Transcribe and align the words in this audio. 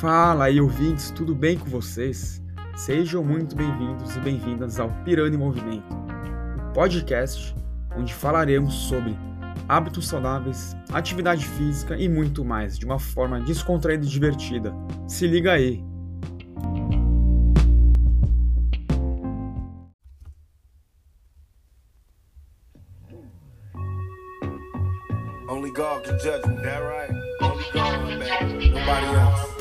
Fala 0.00 0.44
aí, 0.44 0.60
ouvintes, 0.60 1.10
tudo 1.10 1.34
bem 1.34 1.56
com 1.56 1.70
vocês? 1.70 2.42
Sejam 2.76 3.24
muito 3.24 3.56
bem-vindos 3.56 4.14
e 4.14 4.20
bem-vindas 4.20 4.78
ao 4.78 4.90
Pirani 5.06 5.36
em 5.36 5.38
Movimento, 5.38 5.86
um 5.94 6.72
podcast 6.74 7.54
onde 7.96 8.12
falaremos 8.12 8.74
sobre 8.74 9.16
hábitos 9.66 10.06
saudáveis, 10.06 10.76
atividade 10.92 11.46
física 11.46 11.96
e 11.96 12.10
muito 12.10 12.44
mais, 12.44 12.78
de 12.78 12.84
uma 12.84 12.98
forma 12.98 13.40
descontraída 13.40 14.04
e 14.04 14.08
divertida. 14.08 14.70
Se 15.08 15.26
liga 15.26 15.52
aí! 15.52 15.82
Only 25.48 25.70
God 25.70 26.04
can 26.04 26.18
judge 26.18 26.46
me. 26.46 26.56
That 26.56 26.82
right? 26.82 27.10
Only 27.40 27.64
God, 27.72 28.18
man. 28.18 28.58
Nobody 28.74 29.06
else. 29.06 29.55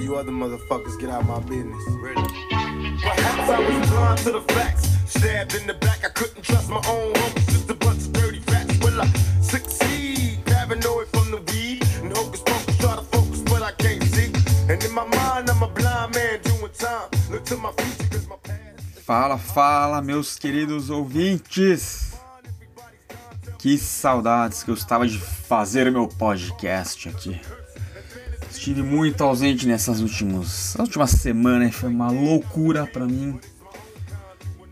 All 0.00 0.06
you 0.06 0.16
other 0.16 0.32
motherfuckers 0.32 0.98
get 0.98 1.10
out 1.10 1.26
my 1.26 1.40
business. 1.40 1.84
Perhaps 3.02 3.50
I 3.50 3.58
was 3.58 3.90
blind 3.90 4.18
to 4.20 4.32
the 4.32 4.40
facts. 4.54 4.88
Stabbed 5.04 5.54
in 5.54 5.66
the 5.66 5.74
back, 5.74 6.02
I 6.02 6.08
couldn't 6.08 6.42
trust 6.42 6.70
my 6.70 6.80
own 6.88 7.12
homies. 7.12 7.46
Just 7.50 7.68
a 7.68 7.74
bunch 7.74 8.06
of 8.06 8.12
dirty 8.14 8.40
facts. 8.40 8.78
Will 8.78 8.98
I 8.98 9.06
succeed? 9.42 10.42
Paranoid 10.46 11.06
from 11.08 11.30
the 11.30 11.42
weed. 11.52 11.84
And 12.00 12.16
hocus 12.16 12.40
pocus, 12.40 12.78
try 12.78 12.96
to 12.96 13.02
focus, 13.02 13.42
but 13.42 13.60
I 13.60 13.72
can't 13.72 14.02
see. 14.04 14.32
And 14.72 14.82
in 14.82 14.90
my 14.94 15.04
mind, 15.04 15.50
I'm 15.50 15.62
a 15.62 15.68
blind 15.68 16.14
man 16.14 16.40
doing 16.44 16.72
time. 16.78 17.10
Look 17.30 17.44
to 17.44 17.58
my 17.58 17.70
future, 17.72 18.08
cause 18.08 18.26
my 18.26 18.36
past. 18.42 19.00
Fala, 19.04 19.36
fala, 19.36 20.00
meus 20.00 20.38
queridos 20.38 20.88
ouvintes! 20.88 22.14
Que 23.58 23.76
saudades 23.76 24.62
que 24.62 24.70
eu 24.70 24.74
estava 24.74 25.06
de 25.06 25.18
fazer 25.18 25.86
o 25.88 25.92
meu 25.92 26.08
podcast 26.08 27.10
aqui. 27.10 27.38
Estive 28.50 28.82
muito 28.82 29.22
ausente 29.22 29.66
nessas 29.66 30.00
últimas, 30.00 30.74
últimas 30.74 31.10
semanas, 31.10 31.74
foi 31.74 31.88
uma 31.88 32.10
loucura 32.10 32.86
pra 32.86 33.06
mim. 33.06 33.38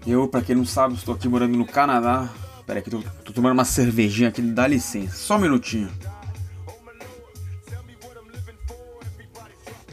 Eu, 0.07 0.27
pra 0.27 0.43
quem 0.43 0.57
não 0.57 0.65
sabe, 0.65 0.95
estou 0.95 1.15
aqui 1.15 1.29
morando 1.29 1.57
no 1.57 1.67
Canadá. 1.67 2.29
Pera 2.67 2.81
aí 2.81 2.83
que 2.83 2.91
tô, 2.91 3.01
tô 3.25 3.33
tomando 3.33 3.53
uma 3.53 3.65
cervejinha 3.65 4.29
aqui, 4.29 4.43
dá 4.43 4.67
licença, 4.67 5.17
só 5.17 5.37
um 5.37 5.41
minutinho. 5.41 5.91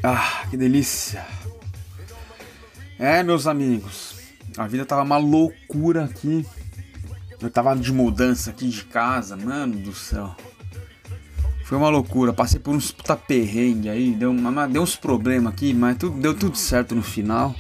Ah, 0.04 0.46
que 0.50 0.58
delícia! 0.58 1.26
É, 2.98 3.24
meus 3.24 3.48
amigos, 3.48 4.16
a 4.58 4.68
vida 4.68 4.86
tava 4.86 5.04
uma 5.04 5.18
loucura 5.18 6.06
aqui. 6.06 6.46
Eu 7.42 7.50
tava 7.50 7.76
de 7.76 7.92
mudança 7.92 8.50
aqui 8.50 8.68
de 8.68 8.84
casa, 8.86 9.36
mano 9.36 9.78
do 9.78 9.94
céu. 9.94 10.36
Foi 11.66 11.80
uma 11.80 11.90
loucura, 11.90 12.32
passei 12.32 12.60
por 12.60 12.76
uns 12.76 12.92
puta 12.92 13.16
perrengue 13.16 13.90
aí, 13.90 14.12
deu, 14.12 14.30
uma, 14.30 14.68
deu 14.68 14.84
uns 14.84 14.96
problemas 14.96 15.52
aqui, 15.52 15.74
mas 15.74 15.98
tudo, 15.98 16.16
deu 16.22 16.32
tudo 16.32 16.56
certo 16.56 16.94
no 16.94 17.02
final. 17.02 17.56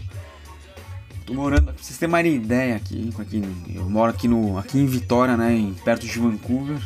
Tô 1.25 1.33
morando, 1.33 1.73
pra 1.73 1.73
vocês 1.73 1.97
terem 1.97 2.13
uma 2.13 2.21
ideia 2.21 2.75
aqui, 2.75 3.11
aqui, 3.17 3.41
eu 3.73 3.89
moro 3.89 4.11
aqui, 4.11 4.27
no, 4.27 4.59
aqui 4.59 4.77
em 4.77 4.85
Vitória, 4.85 5.35
né, 5.35 5.55
em, 5.55 5.73
perto 5.73 6.05
de 6.05 6.19
Vancouver. 6.19 6.77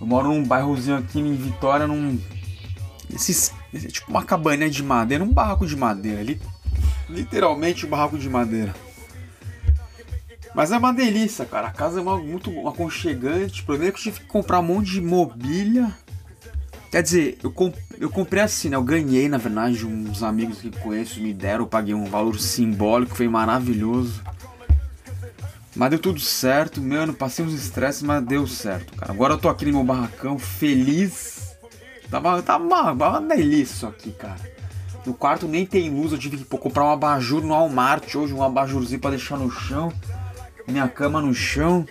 Eu 0.00 0.06
moro 0.06 0.28
num 0.28 0.44
bairrozinho 0.44 0.96
aqui 0.96 1.18
em 1.18 1.34
Vitória, 1.34 1.88
num... 1.88 2.20
Esses, 3.12 3.52
esse, 3.74 3.88
tipo 3.88 4.08
uma 4.08 4.22
cabaninha 4.22 4.70
de 4.70 4.84
madeira, 4.84 5.24
um 5.24 5.32
barraco 5.32 5.66
de 5.66 5.74
madeira, 5.74 6.22
li, 6.22 6.40
literalmente 7.08 7.84
um 7.84 7.88
barraco 7.88 8.16
de 8.16 8.30
madeira. 8.30 8.72
Mas 10.56 10.72
é 10.72 10.78
uma 10.78 10.90
delícia, 10.90 11.44
cara. 11.44 11.68
A 11.68 11.70
casa 11.70 11.98
é 11.98 12.02
uma, 12.02 12.16
muito 12.16 12.66
aconchegante. 12.66 13.60
O 13.60 13.66
problema 13.66 13.90
é 13.90 13.92
que 13.92 13.98
eu 13.98 14.02
tive 14.04 14.20
que 14.20 14.26
comprar 14.26 14.58
um 14.60 14.62
monte 14.62 14.90
de 14.92 15.02
mobília. 15.02 15.92
Quer 16.90 17.02
dizer, 17.02 17.38
eu, 17.42 17.52
comp 17.52 17.74
eu 18.00 18.08
comprei 18.08 18.42
assim, 18.42 18.70
né? 18.70 18.76
Eu 18.76 18.82
ganhei, 18.82 19.28
na 19.28 19.36
verdade, 19.36 19.84
uns 19.84 20.22
amigos 20.22 20.62
que 20.62 20.70
conheço 20.70 21.20
me 21.20 21.34
deram. 21.34 21.64
Eu 21.64 21.68
paguei 21.68 21.92
um 21.92 22.06
valor 22.06 22.40
simbólico, 22.40 23.14
foi 23.14 23.28
maravilhoso. 23.28 24.22
Mas 25.74 25.90
deu 25.90 25.98
tudo 25.98 26.20
certo, 26.20 26.80
mano. 26.80 27.12
Passei 27.12 27.44
uns 27.44 27.52
estresses, 27.52 28.00
mas 28.00 28.24
deu 28.24 28.46
certo, 28.46 28.96
cara. 28.96 29.12
Agora 29.12 29.34
eu 29.34 29.38
tô 29.38 29.50
aqui 29.50 29.66
no 29.66 29.72
meu 29.72 29.84
barracão, 29.84 30.38
feliz. 30.38 31.54
Tava, 32.10 32.40
tava 32.40 32.64
uma, 32.64 32.92
uma 32.92 33.20
delícia 33.20 33.74
isso 33.74 33.86
aqui, 33.86 34.10
cara. 34.10 34.40
No 35.04 35.12
quarto 35.12 35.46
nem 35.46 35.66
tem 35.66 35.90
luz, 35.90 36.12
eu 36.12 36.18
tive 36.18 36.38
que 36.38 36.44
comprar 36.44 36.86
um 36.86 36.92
abajur 36.92 37.42
no 37.42 37.50
Walmart 37.50 38.14
hoje, 38.14 38.32
um 38.32 38.42
abajurzinho 38.42 39.00
pra 39.00 39.10
deixar 39.10 39.36
no 39.36 39.50
chão 39.50 39.92
minha 40.72 40.88
cama 40.88 41.20
no 41.20 41.34
chão. 41.34 41.86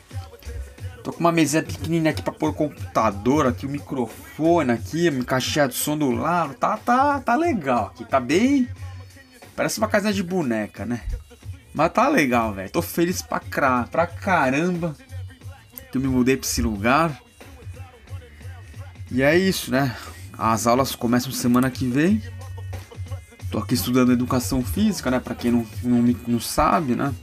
Tô 1.03 1.13
com 1.13 1.19
uma 1.19 1.31
mesinha 1.31 1.62
pequenininha 1.62 2.12
aqui 2.12 2.22
pra 2.22 2.34
pôr 2.34 2.50
o 2.50 2.53
computador, 2.53 3.46
aqui 3.46 3.66
o 3.66 3.69
microfone 3.69 4.72
aqui, 4.72 5.08
a 5.08 5.24
caixinha 5.24 5.68
de 5.68 5.75
som 5.75 5.96
do 5.96 6.09
lado. 6.09 6.56
Tá, 6.56 6.78
tá, 6.78 7.19
tá 7.19 7.35
legal 7.35 7.88
aqui, 7.88 8.03
tá 8.03 8.19
bem. 8.19 8.68
Parece 9.56 9.78
uma 9.78 9.88
casa 9.88 10.12
de 10.12 10.24
boneca, 10.24 10.85
né? 10.85 11.02
Mas 11.74 11.91
tá 11.91 12.08
legal, 12.09 12.53
velho. 12.53 12.69
Tô 12.72 12.81
feliz 12.81 13.22
pra, 13.22 13.40
cra... 13.40 13.84
pra 13.84 14.08
caramba 14.08 14.96
que 15.91 15.97
eu 15.97 16.02
me 16.02 16.08
mudei 16.08 16.35
pra 16.35 16.47
esse 16.47 16.62
lugar. 16.62 17.22
E 19.12 19.22
é 19.22 19.38
isso, 19.38 19.72
né? 19.72 19.96
As 20.38 20.66
aulas 20.66 20.96
começam 20.96 21.31
semana 21.31 21.69
que 21.69 21.88
vem. 21.88 22.22
Tô 23.52 23.59
aqui 23.59 23.75
estudando 23.75 24.12
educação 24.12 24.64
física, 24.64 25.12
né? 25.12 25.19
Pra 25.19 25.35
quem 25.35 25.52
não, 25.52 25.68
não, 25.84 26.16
não 26.28 26.40
sabe, 26.40 26.96
né? 26.96 27.14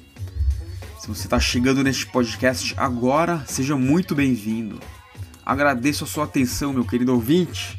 Se 1.02 1.08
você 1.08 1.26
está 1.26 1.40
chegando 1.40 1.82
neste 1.82 2.06
podcast 2.06 2.74
agora, 2.76 3.44
seja 3.48 3.76
muito 3.76 4.14
bem-vindo. 4.14 4.78
Agradeço 5.44 6.04
a 6.04 6.06
sua 6.06 6.22
atenção, 6.22 6.72
meu 6.72 6.84
querido 6.84 7.12
ouvinte. 7.12 7.76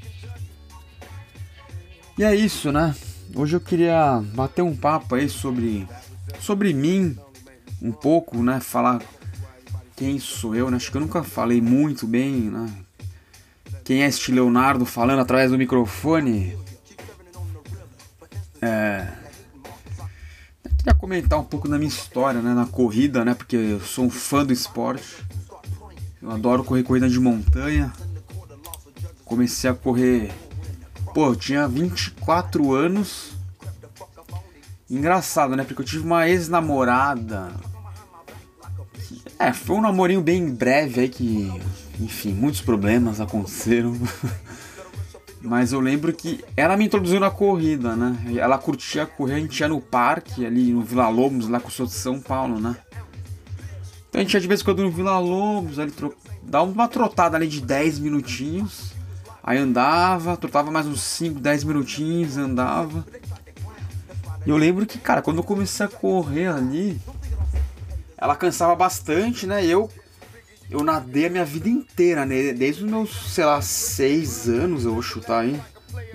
E 2.18 2.24
é 2.26 2.36
isso, 2.36 2.70
né? 2.70 2.94
Hoje 3.34 3.56
eu 3.56 3.62
queria 3.62 4.22
bater 4.36 4.62
um 4.62 4.76
papo 4.76 5.16
aí 5.16 5.30
sobre 5.30 5.88
sobre 6.42 6.74
mim, 6.74 7.18
um 7.82 7.94
pouco, 7.94 8.44
né? 8.44 8.60
Falar 8.60 9.02
quem 9.96 10.20
sou 10.20 10.54
eu, 10.54 10.70
né? 10.70 10.76
Acho 10.76 10.92
que 10.92 10.98
eu 10.98 11.02
nunca 11.02 11.24
falei 11.24 11.62
muito 11.62 12.06
bem, 12.06 12.34
né? 12.34 12.74
Quem 13.86 14.04
é 14.04 14.08
este 14.08 14.34
Leonardo 14.34 14.86
falando 14.86 15.22
através 15.22 15.50
do 15.50 15.58
microfone? 15.58 16.58
É, 18.62 19.23
queria 20.84 20.94
comentar 20.94 21.40
um 21.40 21.46
pouco 21.46 21.70
da 21.70 21.78
minha 21.78 21.88
história, 21.88 22.42
né, 22.42 22.54
na 22.54 22.66
corrida, 22.66 23.24
né, 23.24 23.34
porque 23.34 23.56
eu 23.56 23.80
sou 23.80 24.04
um 24.06 24.10
fã 24.10 24.46
do 24.46 24.52
esporte. 24.52 25.24
Eu 26.22 26.30
adoro 26.30 26.64
correr 26.64 26.84
corrida 26.84 27.10
de 27.10 27.20
montanha. 27.20 27.92
Comecei 29.24 29.70
a 29.70 29.74
correr, 29.74 30.34
pô, 31.14 31.28
eu 31.28 31.36
tinha 31.38 31.68
24 31.70 32.74
anos. 32.74 33.32
Engraçado, 34.90 35.56
né, 35.56 35.64
porque 35.64 35.82
eu 35.82 35.86
tive 35.86 36.04
uma 36.04 36.28
ex-namorada. 36.28 37.54
É, 39.40 39.54
foi 39.54 39.78
um 39.78 39.82
namorinho 39.82 40.22
bem 40.22 40.54
breve 40.54 41.02
aí 41.02 41.10
que, 41.10 41.50
enfim, 41.98 42.34
muitos 42.34 42.60
problemas 42.60 43.22
aconteceram. 43.22 43.98
Mas 45.44 45.74
eu 45.74 45.82
lembro 45.82 46.14
que 46.14 46.44
ela 46.56 46.78
me 46.78 46.86
introduziu 46.86 47.20
na 47.20 47.30
corrida, 47.30 47.98
né? 47.98 48.18
Ela 48.38 48.58
curtia 48.58 49.06
correr, 49.06 49.36
a 49.36 49.40
gente 49.40 49.60
ia 49.60 49.68
no 49.68 49.82
parque 49.82 50.46
ali 50.46 50.72
no 50.72 50.82
Vila 50.82 51.10
Lobos, 51.10 51.50
lá 51.50 51.60
com 51.60 51.68
o 51.68 51.72
sou 51.72 51.86
de 51.86 51.92
São 51.92 52.22
Paulo, 52.22 52.62
né? 52.62 52.78
Então 54.08 54.22
a 54.22 54.24
gente 54.24 54.34
ia 54.34 54.40
de 54.40 54.48
vez 54.48 54.62
em 54.62 54.64
quando 54.64 54.84
no 54.84 54.90
Vila 54.90 55.20
Lobos, 55.20 55.80
ali 55.80 55.92
tro... 55.92 56.16
uma 56.72 56.88
trotada 56.88 57.36
ali 57.36 57.50
de 57.50 57.60
10 57.60 58.00
minutinhos. 58.00 58.94
Aí 59.44 59.58
andava, 59.58 60.38
trotava 60.38 60.72
mais 60.72 60.88
uns 60.88 61.02
5, 61.02 61.42
10 61.42 61.66
minutinhos, 61.66 62.38
andava. 62.38 63.06
E 64.46 64.50
eu 64.50 64.56
lembro 64.56 64.86
que, 64.86 64.98
cara, 64.98 65.22
quando 65.22 65.38
eu 65.38 65.44
comecei 65.44 65.86
a 65.86 65.90
correr 65.90 66.48
ali, 66.48 67.02
ela 68.18 68.38
cansava 68.38 68.74
bastante, 68.76 69.46
né? 69.46 69.66
E 69.66 69.70
eu 69.70 69.90
eu 70.74 70.84
nadei 70.84 71.28
a 71.28 71.30
minha 71.30 71.46
vida 71.46 71.70
inteira, 71.70 72.26
né? 72.26 72.52
Desde 72.52 72.84
os 72.84 72.90
meus, 72.90 73.32
sei 73.32 73.46
lá, 73.46 73.62
seis 73.62 74.50
anos 74.50 74.86
eu 74.86 74.94
vou 74.94 75.04
chutar 75.04 75.42
aí. 75.42 75.62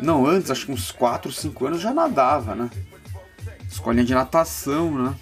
Não, 0.01 0.27
antes, 0.27 0.51
acho 0.51 0.67
que 0.67 0.73
uns 0.73 0.91
4, 0.91 1.31
5 1.31 1.67
anos 1.67 1.81
já 1.81 1.95
nadava, 1.95 2.57
né? 2.57 2.69
Escolinha 3.71 4.05
de 4.05 4.13
natação, 4.13 4.91
né? 4.91 5.15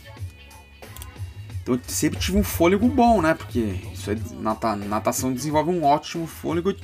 Então 1.63 1.75
eu 1.75 1.81
sempre 1.87 2.19
tive 2.19 2.39
um 2.39 2.43
fôlego 2.43 2.89
bom, 2.89 3.21
né? 3.21 3.35
Porque 3.35 3.79
isso 3.93 4.11
é, 4.11 4.17
nata, 4.41 4.75
natação 4.75 5.35
desenvolve 5.35 5.71
um 5.71 5.85
ótimo 5.85 6.27
fôlego. 6.27 6.75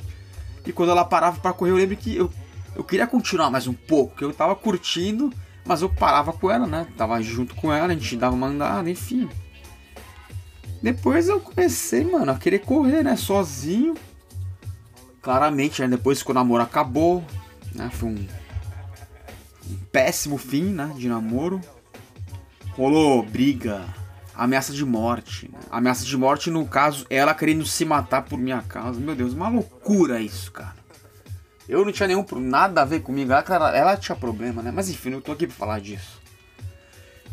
E 0.63 0.71
quando 0.71 0.91
ela 0.91 1.03
parava 1.03 1.39
para 1.39 1.53
correr, 1.53 1.71
eu 1.71 1.77
lembro 1.77 1.97
que 1.97 2.15
eu, 2.15 2.29
eu 2.75 2.83
queria 2.83 3.07
continuar 3.07 3.49
mais 3.49 3.65
um 3.65 3.73
pouco, 3.73 4.15
que 4.15 4.23
eu 4.23 4.31
tava 4.31 4.55
curtindo, 4.55 5.33
mas 5.65 5.81
eu 5.81 5.89
parava 5.89 6.31
com 6.31 6.51
ela, 6.51 6.67
né? 6.67 6.85
Tava 6.95 7.19
junto 7.19 7.55
com 7.55 7.73
ela, 7.73 7.87
a 7.87 7.95
gente 7.95 8.15
dava 8.15 8.35
uma 8.35 8.45
andada, 8.45 8.87
enfim. 8.91 9.27
Depois 10.83 11.29
eu 11.29 11.39
comecei, 11.39 12.03
mano, 12.03 12.33
a 12.33 12.35
querer 12.37 12.59
correr, 12.59 13.03
né? 13.03 13.15
Sozinho. 13.15 13.95
Claramente, 15.21 15.81
né? 15.81 15.87
depois 15.87 16.21
que 16.21 16.29
o 16.29 16.33
namoro 16.33 16.61
acabou, 16.61 17.23
né? 17.73 17.89
Foi 17.93 18.09
um, 18.09 18.27
um 19.69 19.77
péssimo 19.93 20.37
fim, 20.37 20.65
né? 20.65 20.91
De 20.97 21.07
namoro. 21.07 21.61
Rolou 22.71 23.23
briga, 23.23 23.85
ameaça 24.35 24.73
de 24.73 24.83
morte. 24.83 25.49
Né? 25.49 25.59
Ameaça 25.71 26.03
de 26.03 26.17
morte, 26.17 26.49
no 26.49 26.67
caso, 26.67 27.05
ela 27.09 27.33
querendo 27.33 27.65
se 27.65 27.85
matar 27.85 28.23
por 28.23 28.37
minha 28.37 28.61
causa. 28.61 28.99
Meu 28.99 29.15
Deus, 29.15 29.31
uma 29.31 29.47
loucura 29.47 30.19
isso, 30.19 30.51
cara. 30.51 30.75
Eu 31.69 31.85
não 31.85 31.93
tinha 31.93 32.07
nenhum 32.07 32.25
nada 32.41 32.81
a 32.81 32.85
ver 32.85 32.99
comigo, 32.99 33.31
ela, 33.31 33.73
ela 33.73 33.95
tinha 33.95 34.17
problema, 34.17 34.61
né? 34.61 34.69
Mas 34.69 34.89
enfim, 34.89 35.11
não 35.11 35.21
tô 35.21 35.31
aqui 35.31 35.47
pra 35.47 35.55
falar 35.55 35.79
disso. 35.79 36.21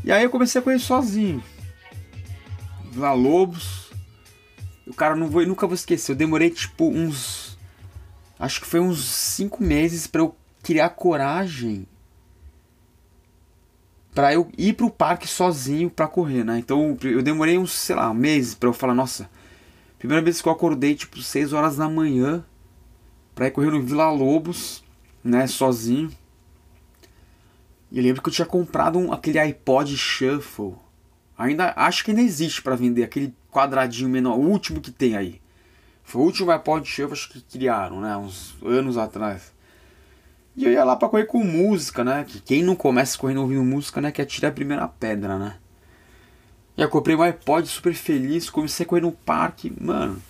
E 0.05 0.13
aí 0.13 0.23
eu 0.23 0.31
comecei 0.31 0.61
a 0.61 0.63
correr 0.63 0.79
sozinho. 0.79 1.43
Vila 2.91 3.13
Lobos. 3.13 3.91
O 4.87 4.95
cara 4.95 5.15
não 5.15 5.29
vou, 5.29 5.47
nunca 5.47 5.67
vou 5.67 5.75
esquecer. 5.75 6.13
Eu 6.13 6.17
demorei 6.17 6.51
tipo 6.51 6.89
uns. 6.89 7.59
Acho 8.39 8.61
que 8.61 8.67
foi 8.67 8.81
uns 8.81 9.05
5 9.05 9.63
meses 9.63 10.07
para 10.07 10.23
eu 10.23 10.35
criar 10.63 10.91
coragem 10.91 11.87
para 14.15 14.35
eu 14.35 14.51
ir 14.59 14.75
pro 14.75 14.91
parque 14.91 15.27
sozinho 15.27 15.89
para 15.89 16.09
correr, 16.09 16.45
né? 16.45 16.59
Então 16.59 16.97
eu 17.03 17.23
demorei 17.23 17.57
uns, 17.57 17.73
sei 17.73 17.95
lá, 17.95 18.13
meses 18.13 18.55
para 18.55 18.69
eu 18.69 18.73
falar, 18.73 18.95
nossa, 18.95 19.31
primeira 19.99 20.23
vez 20.23 20.43
que 20.43 20.49
eu 20.49 20.53
acordei 20.53 20.95
tipo 20.95 21.23
6 21.23 21.53
horas 21.53 21.77
da 21.77 21.89
manhã 21.89 22.45
para 23.35 23.47
ir 23.47 23.51
correr 23.53 23.71
no 23.71 23.83
Vila 23.83 24.11
Lobos, 24.11 24.85
né, 25.23 25.47
sozinho. 25.47 26.11
E 27.91 27.99
eu 27.99 28.05
lembro 28.05 28.23
que 28.23 28.29
eu 28.29 28.33
tinha 28.33 28.47
comprado 28.47 28.99
um, 28.99 29.13
aquele 29.13 29.39
iPod 29.39 29.97
Shuffle. 29.97 30.75
Ainda 31.41 31.73
acho 31.75 32.05
que 32.05 32.11
ainda 32.11 32.21
existe 32.21 32.61
para 32.61 32.77
vender 32.77 33.03
aquele 33.03 33.35
quadradinho 33.51 34.11
menor, 34.11 34.37
o 34.37 34.43
último 34.43 34.79
que 34.79 34.91
tem 34.91 35.17
aí. 35.17 35.41
Foi 36.05 36.21
o 36.21 36.25
último 36.27 36.51
iPod 36.51 36.87
Shuffle 36.87 37.15
acho 37.15 37.31
que 37.31 37.41
criaram, 37.41 37.99
né, 37.99 38.15
uns 38.15 38.55
anos 38.63 38.99
atrás. 38.99 39.51
E 40.55 40.67
eu 40.67 40.71
ia 40.71 40.85
lá 40.85 40.97
pra 40.97 41.09
correr 41.09 41.25
com 41.25 41.43
música, 41.43 42.05
né? 42.05 42.25
Que 42.25 42.41
quem 42.41 42.63
não 42.63 42.77
começa 42.77 43.17
correndo 43.17 43.41
ouvindo 43.41 43.65
música, 43.65 44.03
né? 44.03 44.13
Que 44.13 44.21
atira 44.21 44.49
a 44.49 44.53
primeira 44.53 44.87
pedra, 44.87 45.39
né? 45.39 45.57
E 46.77 46.83
eu 46.83 46.91
comprei 46.91 47.17
um 47.17 47.23
iPod 47.23 47.67
super 47.67 47.95
feliz, 47.95 48.51
comecei 48.51 48.85
a 48.85 48.87
correr 48.87 49.01
no 49.01 49.13
parque, 49.13 49.73
mano. 49.81 50.21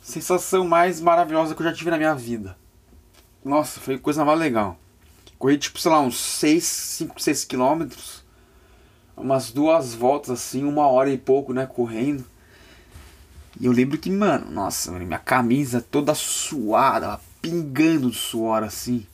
Sensação 0.00 0.66
mais 0.66 1.02
maravilhosa 1.02 1.54
que 1.54 1.60
eu 1.60 1.66
já 1.66 1.74
tive 1.74 1.90
na 1.90 1.98
minha 1.98 2.14
vida. 2.14 2.56
Nossa, 3.44 3.78
foi 3.78 3.98
coisa 3.98 4.24
mais 4.24 4.38
legal. 4.38 4.78
Corri 5.38 5.58
tipo, 5.58 5.78
sei 5.78 5.90
lá, 5.90 6.00
uns 6.00 6.18
6, 6.18 6.64
5, 6.64 7.20
6 7.20 7.44
quilômetros. 7.44 8.23
Umas 9.16 9.50
duas 9.50 9.94
voltas 9.94 10.30
assim, 10.30 10.64
uma 10.64 10.86
hora 10.86 11.10
e 11.10 11.18
pouco, 11.18 11.52
né? 11.52 11.66
Correndo. 11.66 12.24
E 13.60 13.66
eu 13.66 13.72
lembro 13.72 13.96
que, 13.96 14.10
mano, 14.10 14.50
nossa, 14.50 14.90
minha 14.92 15.18
camisa 15.18 15.80
toda 15.80 16.14
suada, 16.14 17.20
pingando 17.40 18.10
de 18.10 18.16
suor 18.16 18.64
assim. 18.64 19.06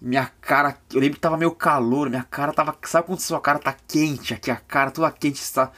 Minha 0.00 0.26
cara, 0.40 0.76
eu 0.92 1.00
lembro 1.00 1.14
que 1.14 1.20
tava 1.20 1.36
meio 1.36 1.52
calor, 1.52 2.08
minha 2.10 2.24
cara 2.24 2.52
tava. 2.52 2.76
Sabe 2.84 3.06
quando 3.06 3.20
sua 3.20 3.40
cara 3.40 3.58
tá 3.58 3.74
quente 3.86 4.34
aqui, 4.34 4.50
a 4.50 4.56
cara 4.56 4.90
toda 4.90 5.10
quente, 5.10 5.40
está. 5.40 5.70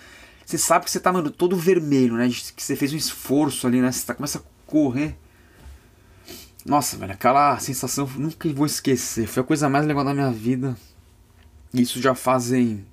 Você 0.45 0.59
sabe 0.59 0.85
que 0.85 0.91
você 0.91 1.01
tá, 1.01 1.13
mano, 1.13 1.31
todo 1.31 1.57
vermelho, 1.57 2.15
né? 2.15 2.29
Que 2.29 2.63
você 2.63 2.77
fez 2.77 2.93
um 2.93 2.97
esforço 2.97 3.67
ali, 3.67 3.81
né? 3.81 3.91
Você 3.91 4.07
tá, 4.07 4.15
começa 4.15 4.39
a 4.39 4.43
correr. 4.67 5.17
Nossa, 6.65 6.97
velho, 6.97 7.13
aquela 7.13 7.59
sensação 7.59 8.07
nunca 8.17 8.49
vou 8.53 8.67
esquecer. 8.67 9.27
Foi 9.27 9.43
a 9.43 9.47
coisa 9.47 9.69
mais 9.69 9.87
legal 9.87 10.05
da 10.05 10.15
minha 10.15 10.31
vida. 10.31 10.77
Isso 11.75 12.01
já 12.01 12.15
fazem. 12.15 12.87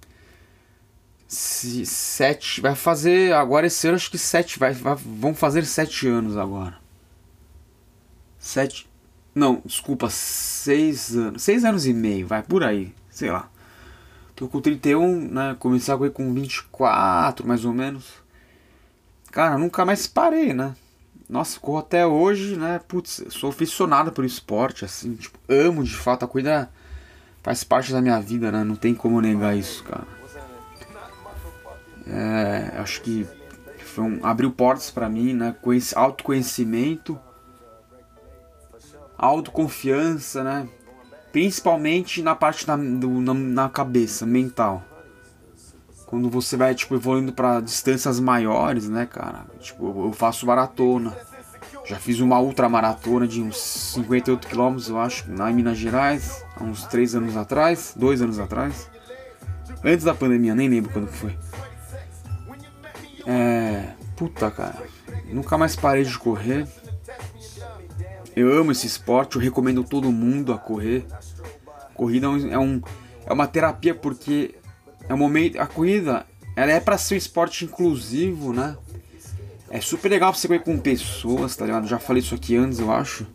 Sete. 1.28 2.60
Vai 2.60 2.76
fazer. 2.76 3.34
Agora 3.34 3.68
esse 3.68 3.88
ano 3.88 3.96
acho 3.96 4.10
que 4.10 4.18
sete. 4.18 4.58
Vai, 4.58 4.74
vai, 4.74 4.96
vão 4.96 5.36
fazer 5.36 5.66
sete 5.66 6.08
anos 6.08 6.36
agora. 6.36 6.78
Sete. 8.40 8.90
Não, 9.34 9.62
desculpa, 9.64 10.10
seis 10.10 11.16
anos. 11.16 11.44
Seis 11.44 11.64
anos 11.64 11.86
e 11.86 11.94
meio, 11.94 12.28
vai 12.28 12.44
por 12.44 12.64
aí, 12.64 12.94
sei 13.10 13.32
lá. 13.32 13.50
Tô 14.36 14.48
com 14.48 14.60
31, 14.60 15.32
né? 15.32 15.56
Comecei 15.60 15.94
a 15.94 15.98
correr 15.98 16.10
com 16.10 16.34
24, 16.34 17.48
mais 17.48 17.64
ou 17.64 17.72
menos. 17.72 18.06
Cara, 19.32 19.58
nunca 19.58 19.86
mais 19.86 20.08
parei, 20.08 20.54
né? 20.54 20.76
Nossa, 21.30 21.60
corro 21.60 21.78
até 21.78 22.06
hoje, 22.06 22.58
né? 22.58 22.82
Putz, 22.88 23.24
sou 23.30 23.52
aficionado 23.52 24.12
pelo 24.12 24.28
esporte, 24.28 24.84
assim, 24.84 25.16
tipo, 25.16 25.40
amo 25.48 25.84
de 25.84 25.96
fato 25.96 26.26
a 26.26 26.28
corrida 26.28 26.70
faz 27.42 27.64
parte 27.64 27.92
da 27.92 28.02
minha 28.02 28.20
vida, 28.20 28.52
né? 28.52 28.64
Não 28.64 28.76
tem 28.76 28.94
como 28.94 29.22
negar 29.22 29.56
isso, 29.56 29.84
cara. 29.84 30.08
É, 32.08 32.78
acho 32.78 33.02
que 33.02 33.28
foi 33.80 34.04
um, 34.04 34.26
abriu 34.26 34.52
portas 34.52 34.90
para 34.90 35.10
mim, 35.10 35.34
né? 35.34 35.56
Conheci, 35.62 35.98
autoconhecimento 35.98 37.20
autoconfiança, 39.22 40.44
né? 40.44 40.68
Principalmente 41.32 42.24
na 42.24 42.36
parte 42.36 42.66
da, 42.66 42.76
do, 42.76 43.22
na, 43.22 43.34
na, 43.34 43.70
cabeça, 43.70 44.26
mental. 44.26 44.84
Quando 46.08 46.30
você 46.30 46.58
vai, 46.58 46.74
tipo, 46.76 46.96
evoluindo 46.96 47.32
para 47.32 47.62
distâncias 47.62 48.20
maiores, 48.20 48.90
né, 48.90 49.06
cara? 49.06 49.46
Tipo, 49.60 50.08
eu 50.08 50.12
faço 50.12 50.46
maratona. 50.46 51.16
Já 51.86 51.98
fiz 51.98 52.20
uma 52.20 52.40
ultramaratona 52.40 53.28
de 53.28 53.42
uns 53.42 53.58
58 53.58 54.48
km, 54.48 54.78
eu 54.88 55.00
acho, 55.00 55.26
em 55.30 55.54
Minas 55.54 55.78
Gerais, 55.78 56.46
há 56.56 56.64
uns 56.64 56.86
3 56.86 57.16
anos 57.16 57.36
atrás, 57.36 57.94
2 57.96 58.22
anos 58.22 58.40
atrás. 58.40 58.90
Antes 59.84 60.06
da 60.06 60.14
pandemia, 60.14 60.54
nem 60.54 60.70
lembro 60.70 60.92
quando 60.92 61.08
foi. 61.08 61.36
É. 63.26 63.94
Puta, 64.16 64.52
cara. 64.52 64.84
Nunca 65.32 65.58
mais 65.58 65.76
parei 65.76 66.04
de 66.04 66.18
correr. 66.18 66.68
Eu 68.36 68.54
amo 68.54 68.72
esse 68.72 68.86
esporte, 68.86 69.36
eu 69.36 69.42
recomendo 69.42 69.84
todo 69.84 70.12
mundo 70.12 70.54
a 70.54 70.58
correr. 70.58 71.06
Corrida 71.96 72.28
é, 72.28 72.60
um, 72.60 72.82
é 73.26 73.34
uma 73.34 73.48
terapia 73.48 73.96
porque 73.96 74.56
é 75.10 75.14
um 75.14 75.18
momento. 75.18 75.60
A 75.60 75.66
corrida 75.66 76.26
ela 76.56 76.72
é 76.72 76.80
para 76.80 76.98
ser 76.98 77.16
um 77.16 77.18
esporte 77.18 77.66
inclusivo, 77.66 78.54
né? 78.54 78.78
É 79.72 79.80
super 79.82 80.10
legal 80.10 80.32
pra 80.32 80.40
você 80.40 80.48
correr 80.48 80.60
com 80.60 80.78
pessoas, 80.78 81.56
tá 81.56 81.66
ligado? 81.66 81.88
Já 81.88 81.98
falei 81.98 82.22
isso 82.22 82.36
aqui 82.36 82.56
antes, 82.56 82.80
eu 82.80 82.92
acho. 82.92 83.26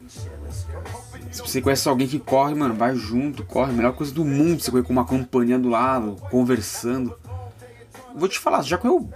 Se 1.32 1.40
você 1.40 1.60
conhece 1.60 1.88
alguém 1.88 2.06
que 2.06 2.18
corre, 2.18 2.54
mano, 2.54 2.74
vai 2.74 2.94
junto, 2.94 3.44
corre. 3.44 3.72
Melhor 3.72 3.94
coisa 3.94 4.12
do 4.12 4.24
mundo 4.24 4.62
você 4.62 4.70
correr 4.70 4.84
com 4.84 4.92
uma 4.92 5.04
companhia 5.04 5.58
do 5.58 5.68
lado, 5.68 6.16
conversando. 6.30 7.18
Vou 8.14 8.28
te 8.28 8.38
falar, 8.38 8.62
já 8.62 8.78
correu 8.78 9.10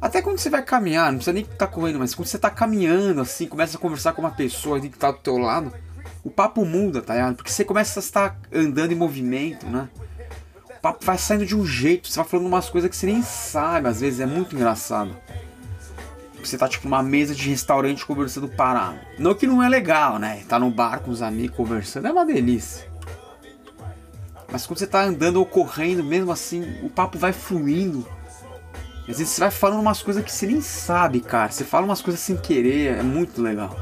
até 0.00 0.20
quando 0.20 0.38
você 0.38 0.50
vai 0.50 0.62
caminhar, 0.62 1.10
não 1.10 1.18
precisa 1.18 1.32
nem 1.32 1.42
estar 1.42 1.56
tá 1.56 1.66
correndo, 1.66 1.98
mas 1.98 2.14
quando 2.14 2.28
você 2.28 2.36
está 2.36 2.50
caminhando 2.50 3.20
assim, 3.20 3.46
começa 3.46 3.76
a 3.76 3.80
conversar 3.80 4.12
com 4.12 4.22
uma 4.22 4.30
pessoa 4.30 4.80
que 4.80 4.86
está 4.86 5.10
do 5.10 5.18
teu 5.18 5.38
lado, 5.38 5.72
o 6.22 6.30
papo 6.30 6.64
muda, 6.64 7.00
tá 7.00 7.14
ligado? 7.14 7.36
Porque 7.36 7.50
você 7.50 7.64
começa 7.64 7.98
a 7.98 8.02
estar 8.02 8.38
andando 8.52 8.92
em 8.92 8.96
movimento, 8.96 9.66
né? 9.66 9.88
O 10.76 10.80
papo 10.80 11.04
vai 11.04 11.18
saindo 11.18 11.46
de 11.46 11.56
um 11.56 11.64
jeito, 11.64 12.08
você 12.08 12.16
vai 12.16 12.28
falando 12.28 12.46
umas 12.46 12.68
coisas 12.68 12.90
que 12.90 12.96
você 12.96 13.06
nem 13.06 13.22
sabe, 13.22 13.88
às 13.88 14.00
vezes 14.00 14.20
é 14.20 14.26
muito 14.26 14.54
engraçado. 14.54 15.16
Você 16.48 16.58
tá 16.58 16.68
tipo 16.68 16.88
numa 16.88 17.02
mesa 17.02 17.34
de 17.34 17.48
restaurante 17.48 18.04
conversando 18.04 18.48
parado. 18.48 18.98
Não 19.18 19.34
que 19.34 19.46
não 19.46 19.62
é 19.62 19.68
legal, 19.68 20.18
né? 20.18 20.42
Tá 20.48 20.58
no 20.58 20.70
bar 20.70 21.00
com 21.00 21.10
os 21.10 21.22
amigos 21.22 21.56
conversando, 21.56 22.08
é 22.08 22.12
uma 22.12 22.24
delícia. 22.24 22.90
Mas 24.50 24.66
quando 24.66 24.78
você 24.78 24.86
tá 24.86 25.02
andando 25.02 25.36
ou 25.36 25.46
correndo, 25.46 26.04
mesmo 26.04 26.30
assim, 26.30 26.62
o 26.82 26.88
papo 26.88 27.18
vai 27.18 27.32
fluindo 27.32 28.06
às 29.08 29.18
vezes 29.18 29.28
você 29.28 29.40
vai 29.40 29.50
falando 29.52 29.80
umas 29.80 30.02
coisas 30.02 30.24
que 30.24 30.32
você 30.32 30.46
nem 30.46 30.60
sabe, 30.60 31.20
cara. 31.20 31.50
Você 31.50 31.64
fala 31.64 31.84
umas 31.84 32.02
coisas 32.02 32.20
sem 32.20 32.36
querer, 32.36 32.98
é 32.98 33.02
muito 33.02 33.40
legal. 33.40 33.78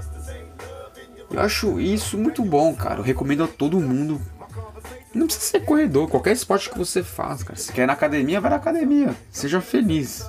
Eu 1.31 1.41
acho 1.41 1.81
isso 1.81 2.19
muito 2.19 2.45
bom, 2.45 2.75
cara. 2.75 3.01
Eu 3.01 3.03
recomendo 3.03 3.43
a 3.43 3.49
todo 3.49 3.81
mundo. 3.81 4.21
Não 5.15 5.27
precisa 5.27 5.47
ser 5.47 5.61
corredor, 5.65 6.09
qualquer 6.09 6.33
esporte 6.33 6.69
que 6.69 6.77
você 6.77 7.03
faz, 7.03 7.43
cara. 7.43 7.57
Se 7.57 7.73
quer 7.73 7.85
ir 7.85 7.87
na 7.87 7.95
academia, 7.95 8.41
vai 8.41 8.51
na 8.51 8.57
academia. 8.57 9.15
Seja 9.31 9.61
feliz. 9.61 10.29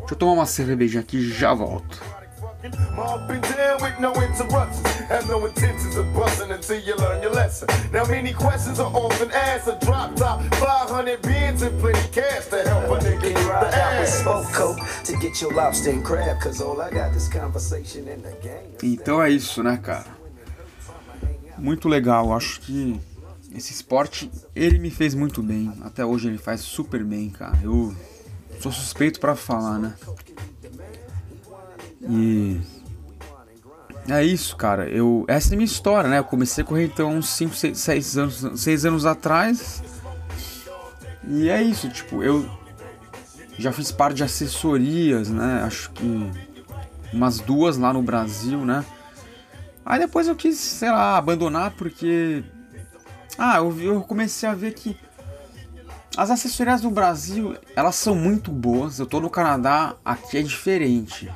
Deixa 0.00 0.14
eu 0.14 0.16
tomar 0.16 0.32
uma 0.32 0.46
cervejinha 0.46 1.00
aqui 1.00 1.18
e 1.18 1.30
já 1.30 1.54
volto. 1.54 2.00
Down 3.60 3.78
with 3.82 4.00
no 4.00 4.10
interruptions. 4.22 4.82
Have 5.10 5.28
no 5.28 5.46
intentions 5.46 5.96
of 5.96 6.06
busting 6.14 6.50
until 6.50 6.78
you 6.78 6.94
learn 6.96 7.22
your 7.22 7.32
lesson. 7.32 7.68
Now, 7.92 8.04
many 8.06 8.32
questions 8.32 8.80
are 8.80 8.90
often 8.94 9.30
asked. 9.32 9.68
A 9.68 9.78
drop 9.84 10.14
top, 10.16 10.42
500 10.54 11.20
beans 11.22 11.62
and 11.62 11.78
plenty 11.80 12.08
cash 12.08 12.46
to 12.46 12.62
help 12.62 12.84
a 12.90 13.04
nigga 13.04 13.20
get 13.20 13.34
the 13.34 13.76
ass. 13.76 14.22
to 15.04 15.16
get 15.18 15.40
your 15.40 15.52
lobster 15.52 15.90
and 15.90 16.04
crab, 16.04 16.40
cause 16.40 16.60
all 16.60 16.80
I 16.80 16.90
got 16.90 17.14
is 17.14 17.28
conversation 17.28 18.08
in 18.08 18.22
the. 18.22 18.30
Então 18.82 19.22
é 19.22 19.30
isso, 19.30 19.62
né, 19.62 19.76
cara? 19.76 20.06
Muito 21.58 21.88
legal. 21.88 22.32
Acho 22.34 22.60
que 22.60 23.00
esse 23.54 23.72
esporte, 23.72 24.30
ele 24.54 24.78
me 24.78 24.90
fez 24.90 25.14
muito 25.14 25.42
bem. 25.42 25.72
Até 25.82 26.04
hoje 26.04 26.28
ele 26.28 26.38
faz 26.38 26.60
super 26.60 27.04
bem, 27.04 27.30
cara. 27.30 27.58
Eu 27.62 27.94
sou 28.60 28.72
suspeito 28.72 29.18
para 29.18 29.34
falar, 29.34 29.78
né? 29.78 29.94
E 32.02 32.60
é 34.08 34.24
isso, 34.24 34.56
cara. 34.56 34.88
Eu, 34.88 35.24
essa 35.28 35.50
é 35.50 35.54
a 35.54 35.56
minha 35.56 35.64
história, 35.64 36.08
né? 36.08 36.18
Eu 36.18 36.24
comecei 36.24 36.64
a 36.64 36.66
correr 36.66 36.84
então 36.84 37.14
uns 37.14 37.28
5, 37.28 37.54
6, 37.76 38.18
anos, 38.18 38.60
6 38.60 38.84
anos 38.84 39.06
atrás. 39.06 39.82
E 41.26 41.48
é 41.48 41.62
isso, 41.62 41.88
tipo, 41.88 42.22
eu 42.22 42.48
já 43.58 43.72
fiz 43.72 43.92
parte 43.92 44.16
de 44.16 44.24
assessorias, 44.24 45.28
né? 45.28 45.62
Acho 45.64 45.90
que 45.92 46.30
umas 47.12 47.38
duas 47.40 47.76
lá 47.76 47.92
no 47.92 48.02
Brasil, 48.02 48.64
né? 48.64 48.84
Aí 49.84 49.98
depois 49.98 50.26
eu 50.28 50.34
quis, 50.34 50.58
sei 50.58 50.90
lá, 50.90 51.16
abandonar 51.16 51.72
porque. 51.72 52.42
Ah, 53.38 53.58
eu, 53.58 53.80
eu 53.80 54.00
comecei 54.02 54.48
a 54.48 54.54
ver 54.54 54.74
que 54.74 54.96
as 56.16 56.30
assessorias 56.30 56.80
do 56.80 56.90
Brasil, 56.90 57.56
elas 57.74 57.94
são 57.94 58.14
muito 58.14 58.50
boas. 58.50 58.98
Eu 58.98 59.06
tô 59.06 59.20
no 59.20 59.30
Canadá, 59.30 59.96
aqui 60.04 60.38
é 60.38 60.42
diferente. 60.42 61.30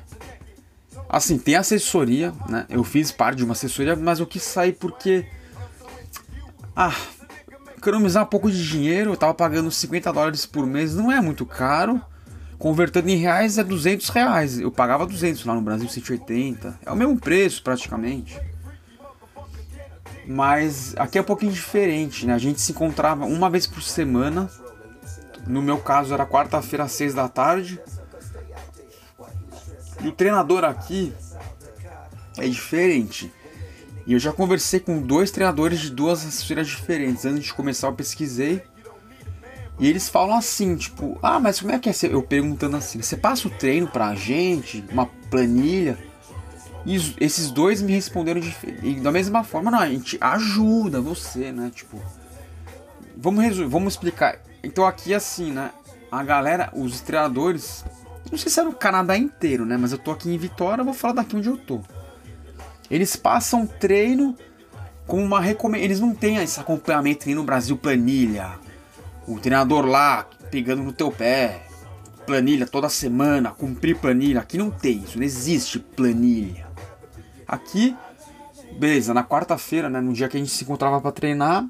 Assim, 1.09 1.39
tem 1.39 1.55
assessoria, 1.55 2.33
né? 2.49 2.67
Eu 2.69 2.83
fiz 2.83 3.13
parte 3.13 3.39
de 3.39 3.45
uma 3.45 3.53
assessoria, 3.53 3.95
mas 3.95 4.19
eu 4.19 4.27
quis 4.27 4.43
sair 4.43 4.73
porque. 4.73 5.27
Ah, 6.75 6.95
economizar 7.77 8.25
um 8.25 8.27
pouco 8.27 8.51
de 8.51 8.69
dinheiro, 8.69 9.13
eu 9.13 9.17
tava 9.17 9.33
pagando 9.33 9.71
50 9.71 10.13
dólares 10.13 10.45
por 10.45 10.67
mês, 10.67 10.95
não 10.95 11.13
é 11.13 11.21
muito 11.21 11.47
caro. 11.47 12.01
Convertendo 12.59 13.11
em 13.11 13.17
reais 13.17 13.59
é 13.59 13.65
200 13.65 14.09
reais. 14.09 14.59
Eu 14.59 14.73
pagava 14.73 15.07
200 15.07 15.45
lá 15.45 15.55
no 15.55 15.61
Brasil, 15.61 15.89
180. 15.89 16.81
É 16.85 16.91
o 16.91 16.97
mesmo 16.97 17.19
preço 17.19 17.63
praticamente. 17.63 18.41
Mas 20.27 20.95
aqui 20.97 21.19
é 21.19 21.21
um 21.21 21.25
pouquinho 21.25 21.53
diferente, 21.53 22.27
né? 22.27 22.33
A 22.33 22.39
gente 22.39 22.61
se 22.61 22.73
encontrava 22.73 23.27
uma 23.27 23.51
vez 23.51 23.67
por 23.67 23.83
semana. 23.83 24.51
No 25.47 25.63
meu 25.63 25.79
caso 25.79 26.15
era 26.15 26.27
quarta-feira 26.27 26.85
às 26.85 26.93
6 26.93 27.15
da 27.15 27.29
tarde. 27.29 27.81
E 30.03 30.09
o 30.09 30.13
treinador 30.13 30.65
aqui 30.65 31.13
é 32.39 32.49
diferente. 32.49 33.33
E 34.07 34.13
eu 34.13 34.19
já 34.19 34.33
conversei 34.33 34.81
com 34.81 35.01
dois 35.01 35.31
treinadores 35.31 35.81
de 35.81 35.91
duas 35.91 36.21
assessorias 36.21 36.69
diferentes. 36.69 37.25
Antes 37.25 37.45
de 37.45 37.55
começar, 37.55 37.89
eu 37.89 37.95
pesquisei. 37.95 38.63
E 39.79 39.89
eles 39.89 40.09
falam 40.09 40.37
assim, 40.37 40.77
tipo, 40.77 41.19
ah, 41.23 41.41
mas 41.41 41.61
como 41.61 41.73
é 41.73 41.79
que 41.79 41.89
é? 41.89 41.93
Eu 42.03 42.23
perguntando 42.23 42.77
assim, 42.77 43.03
você 43.03 43.17
passa 43.17 43.49
o 43.49 43.51
treino 43.51 43.89
pra 43.89 44.15
gente, 44.15 44.85
uma 44.91 45.07
planilha? 45.31 45.99
E 46.87 46.97
esses 47.19 47.51
dois 47.51 47.81
me 47.83 47.93
responderam 47.93 48.41
de, 48.41 49.01
da 49.01 49.11
mesma 49.11 49.43
forma, 49.43 49.71
não, 49.71 49.81
a 49.81 49.89
gente 49.89 50.19
ajuda 50.21 51.01
você, 51.01 51.51
né? 51.51 51.73
Tipo, 51.75 52.01
vamos 53.17 53.43
resolver, 53.43 53.71
vamos 53.71 53.95
explicar. 53.95 54.39
Então 54.65 54.87
aqui 54.87 55.15
assim, 55.15 55.53
né? 55.53 55.71
A 56.11 56.23
galera, 56.23 56.71
os 56.75 57.01
treinadores, 57.01 57.85
não 58.31 58.39
sei 58.39 58.51
se 58.51 58.61
é 58.61 58.63
no 58.63 58.73
Canadá 58.73 59.17
inteiro, 59.17 59.65
né? 59.65 59.77
Mas 59.77 59.93
eu 59.93 59.99
tô 59.99 60.11
aqui 60.11 60.33
em 60.33 60.39
Vitória, 60.39 60.81
eu 60.81 60.85
vou 60.85 60.95
falar 60.95 61.15
daqui 61.15 61.37
onde 61.37 61.49
eu 61.49 61.57
tô. 61.57 61.81
Eles 62.91 63.17
passam 63.17 63.67
treino 63.67 64.37
com 65.07 65.23
uma 65.23 65.41
recomendação. 65.41 65.85
Eles 65.85 66.01
não 66.01 66.15
têm 66.15 66.37
esse 66.37 66.61
acompanhamento 66.61 67.27
nem 67.27 67.35
no 67.35 67.45
Brasil 67.45 67.77
planilha. 67.77 68.59
O 69.27 69.39
treinador 69.39 69.87
lá 69.87 70.29
pegando 70.51 70.83
no 70.83 70.93
teu 70.93 71.11
pé. 71.11 71.67
Planilha 72.27 72.67
toda 72.67 72.89
semana, 72.89 73.51
cumprir 73.51 73.97
planilha. 73.97 74.41
Aqui 74.41 74.57
não 74.57 74.71
tem 74.71 74.99
isso, 74.99 75.19
não 75.19 75.25
existe 75.25 75.79
planilha. 75.79 76.67
Aqui, 77.47 77.95
beleza, 78.79 79.13
na 79.13 79.23
quarta-feira, 79.23 79.91
né, 79.91 80.01
no 80.01 80.13
dia 80.13 80.29
que 80.29 80.37
a 80.37 80.41
gente 80.41 80.51
se 80.51 80.65
encontrava 80.65 81.01
para 81.03 81.13
treinar, 81.13 81.67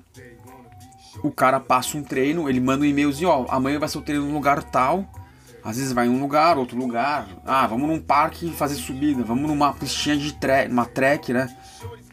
o 1.23 1.31
cara 1.31 1.61
passa 1.61 1.97
um 1.97 2.03
treino, 2.03 2.49
ele 2.49 2.61
manda 2.61 2.83
um 2.83 2.87
e-mailzinho, 2.87 3.29
ó, 3.29 3.47
amanhã 3.49 3.79
vai 3.79 3.89
ser 3.89 3.99
o 3.99 4.03
treino 4.03 4.27
num 4.27 4.35
lugar 4.35 4.63
tal 4.63 5.09
às 5.65 5.79
vezes 5.79 5.93
vai 5.93 6.07
em 6.07 6.11
um 6.11 6.21
lugar, 6.21 6.59
outro 6.59 6.77
lugar. 6.77 7.27
Ah, 7.43 7.67
vamos 7.67 7.89
num 7.89 7.99
parque 7.99 8.51
fazer 8.51 8.75
subida, 8.75 9.25
vamos 9.25 9.49
numa 9.49 9.73
pistinha 9.73 10.15
de 10.15 10.35
trek, 10.35 10.71
uma 10.71 10.85
trek, 10.85 11.33
né? 11.33 11.57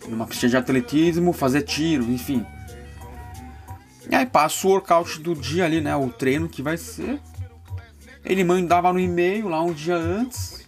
Numa 0.07 0.25
pistinha 0.25 0.51
de 0.51 0.57
atletismo, 0.57 1.33
fazer 1.33 1.63
tiro, 1.63 2.05
enfim. 2.05 2.45
E 4.09 4.15
aí 4.15 4.25
passa 4.25 4.65
o 4.65 4.71
workout 4.71 5.19
do 5.19 5.35
dia 5.35 5.65
ali, 5.65 5.81
né? 5.81 5.93
O 5.97 6.09
treino 6.09 6.47
que 6.47 6.61
vai 6.61 6.77
ser. 6.77 7.19
Ele 8.23 8.43
mandava 8.43 8.93
no 8.93 8.99
e-mail 8.99 9.49
lá 9.49 9.61
um 9.61 9.73
dia 9.73 9.95
antes. 9.95 10.65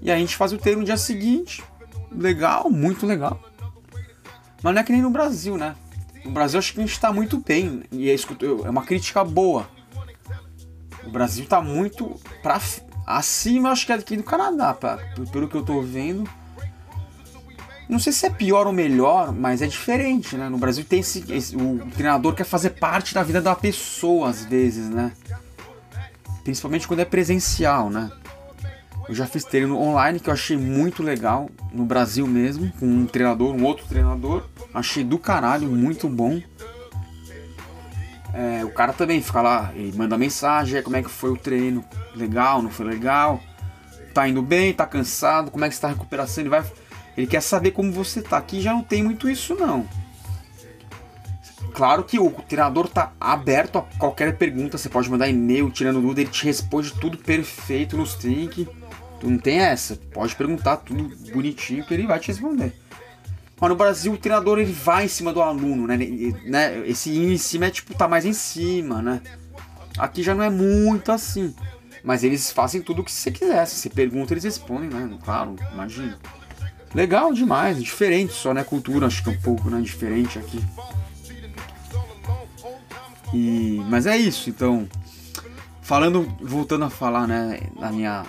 E 0.00 0.12
a 0.12 0.16
gente 0.16 0.36
faz 0.36 0.52
o 0.52 0.58
treino 0.58 0.80
no 0.80 0.86
dia 0.86 0.96
seguinte. 0.96 1.64
Legal, 2.12 2.70
muito 2.70 3.04
legal. 3.04 3.42
Mas 4.62 4.74
não 4.74 4.80
é 4.80 4.84
que 4.84 4.92
nem 4.92 5.02
no 5.02 5.10
Brasil, 5.10 5.56
né? 5.56 5.74
No 6.24 6.30
Brasil 6.30 6.58
acho 6.58 6.72
que 6.72 6.80
a 6.80 6.86
gente 6.86 7.00
tá 7.00 7.12
muito 7.12 7.38
bem. 7.38 7.82
E 7.90 8.10
é, 8.10 8.14
é 8.14 8.70
uma 8.70 8.84
crítica 8.84 9.24
boa 9.24 9.68
o 11.04 11.10
Brasil 11.10 11.44
tá 11.46 11.60
muito 11.60 12.18
pra, 12.42 12.60
acima, 13.06 13.70
acho 13.70 13.86
que 13.86 13.92
é 13.92 13.96
aqui 13.96 14.16
do 14.16 14.22
Canadá, 14.22 14.72
pra, 14.72 14.98
pelo 15.30 15.48
que 15.48 15.54
eu 15.54 15.62
tô 15.62 15.80
vendo. 15.82 16.28
Não 17.88 17.98
sei 17.98 18.12
se 18.12 18.24
é 18.24 18.30
pior 18.30 18.66
ou 18.66 18.72
melhor, 18.72 19.32
mas 19.32 19.60
é 19.60 19.66
diferente, 19.66 20.36
né? 20.36 20.48
No 20.48 20.56
Brasil 20.56 20.84
tem 20.84 21.00
esse, 21.00 21.30
esse, 21.30 21.56
o 21.56 21.78
treinador 21.94 22.34
quer 22.34 22.44
fazer 22.44 22.70
parte 22.70 23.12
da 23.12 23.22
vida 23.22 23.42
da 23.42 23.54
pessoa 23.54 24.30
às 24.30 24.44
vezes, 24.44 24.88
né? 24.88 25.12
Principalmente 26.42 26.88
quando 26.88 27.00
é 27.00 27.04
presencial, 27.04 27.90
né? 27.90 28.10
Eu 29.12 29.16
já 29.16 29.26
fiz 29.26 29.44
treino 29.44 29.78
online 29.78 30.18
que 30.18 30.30
eu 30.30 30.32
achei 30.32 30.56
muito 30.56 31.02
legal 31.02 31.50
no 31.70 31.84
Brasil 31.84 32.26
mesmo, 32.26 32.72
com 32.80 32.86
um 32.86 33.04
treinador, 33.04 33.54
um 33.54 33.62
outro 33.62 33.84
treinador. 33.84 34.48
Achei 34.72 35.04
do 35.04 35.18
caralho, 35.18 35.68
muito 35.68 36.08
bom. 36.08 36.40
É, 38.32 38.64
o 38.64 38.70
cara 38.70 38.94
também 38.94 39.20
fica 39.20 39.42
lá, 39.42 39.70
ele 39.74 39.94
manda 39.94 40.16
mensagem, 40.16 40.82
como 40.82 40.96
é 40.96 41.02
que 41.02 41.10
foi 41.10 41.30
o 41.30 41.36
treino, 41.36 41.84
legal, 42.16 42.62
não 42.62 42.70
foi 42.70 42.86
legal, 42.86 43.38
tá 44.14 44.26
indo 44.26 44.40
bem, 44.40 44.72
tá 44.72 44.86
cansado, 44.86 45.50
como 45.50 45.62
é 45.62 45.68
que 45.68 45.74
está 45.74 45.88
a 45.88 45.90
recuperação, 45.90 46.40
ele 46.40 46.48
vai, 46.48 46.64
ele 47.14 47.26
quer 47.26 47.42
saber 47.42 47.72
como 47.72 47.92
você 47.92 48.22
tá. 48.22 48.38
Aqui 48.38 48.62
já 48.62 48.72
não 48.72 48.82
tem 48.82 49.02
muito 49.02 49.28
isso 49.28 49.54
não. 49.54 49.86
Claro 51.74 52.04
que 52.04 52.18
o 52.18 52.30
treinador 52.30 52.88
tá 52.88 53.12
aberto 53.20 53.76
a 53.76 53.82
qualquer 53.98 54.38
pergunta, 54.38 54.78
você 54.78 54.88
pode 54.88 55.10
mandar 55.10 55.28
e-mail, 55.28 55.70
tirando 55.70 56.00
dúvida, 56.00 56.22
ele 56.22 56.30
te 56.30 56.46
responde 56.46 56.94
tudo 56.98 57.18
perfeito 57.18 57.94
nos 57.94 58.14
trinks. 58.14 58.66
Tu 59.22 59.30
não 59.30 59.38
tem 59.38 59.60
essa, 59.60 59.96
pode 60.12 60.34
perguntar 60.34 60.78
tudo 60.78 61.16
bonitinho 61.32 61.84
que 61.84 61.94
ele 61.94 62.08
vai 62.08 62.18
te 62.18 62.26
responder. 62.26 62.74
Mas 63.60 63.70
no 63.70 63.76
Brasil 63.76 64.12
o 64.12 64.18
treinador 64.18 64.58
ele 64.58 64.72
vai 64.72 65.04
em 65.04 65.08
cima 65.08 65.32
do 65.32 65.40
aluno, 65.40 65.86
né? 65.86 65.96
né? 66.44 66.82
Esse 66.88 67.16
em 67.16 67.38
cima 67.38 67.66
é 67.66 67.70
tipo, 67.70 67.94
tá 67.94 68.08
mais 68.08 68.24
em 68.24 68.32
cima, 68.32 69.00
né? 69.00 69.22
Aqui 69.96 70.24
já 70.24 70.34
não 70.34 70.42
é 70.42 70.50
muito 70.50 71.12
assim. 71.12 71.54
Mas 72.02 72.24
eles 72.24 72.50
fazem 72.50 72.82
tudo 72.82 73.02
o 73.02 73.04
que 73.04 73.12
você 73.12 73.30
quiser. 73.30 73.64
Se 73.66 73.76
você 73.76 73.88
pergunta, 73.88 74.32
eles 74.34 74.42
respondem, 74.42 74.90
né? 74.90 75.16
Claro, 75.24 75.54
imagina. 75.72 76.18
Legal 76.92 77.32
demais, 77.32 77.80
diferente 77.80 78.32
só, 78.32 78.52
né? 78.52 78.64
Cultura, 78.64 79.06
acho 79.06 79.22
que 79.22 79.30
é 79.30 79.32
um 79.34 79.40
pouco 79.40 79.70
né? 79.70 79.80
diferente 79.80 80.36
aqui. 80.36 80.60
E, 83.32 83.80
mas 83.88 84.04
é 84.04 84.16
isso, 84.16 84.50
então. 84.50 84.88
Falando, 85.80 86.26
voltando 86.40 86.84
a 86.86 86.90
falar, 86.90 87.28
né, 87.28 87.60
da 87.78 87.92
minha 87.92 88.24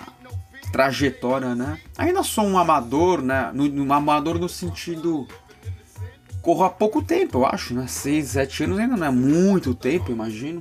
trajetória, 0.74 1.54
né? 1.54 1.78
Ainda 1.96 2.24
sou 2.24 2.44
um 2.44 2.58
amador, 2.58 3.22
né? 3.22 3.52
No, 3.54 3.64
um 3.64 3.92
amador 3.92 4.40
no 4.40 4.48
sentido. 4.48 5.24
Corro 6.42 6.64
há 6.64 6.68
pouco 6.68 7.00
tempo, 7.00 7.38
eu 7.38 7.46
acho, 7.46 7.74
né? 7.74 7.86
6, 7.86 8.30
7 8.30 8.64
anos 8.64 8.80
ainda 8.80 8.96
não 8.96 9.06
é 9.06 9.10
muito 9.10 9.72
tempo, 9.72 10.10
imagino. 10.10 10.60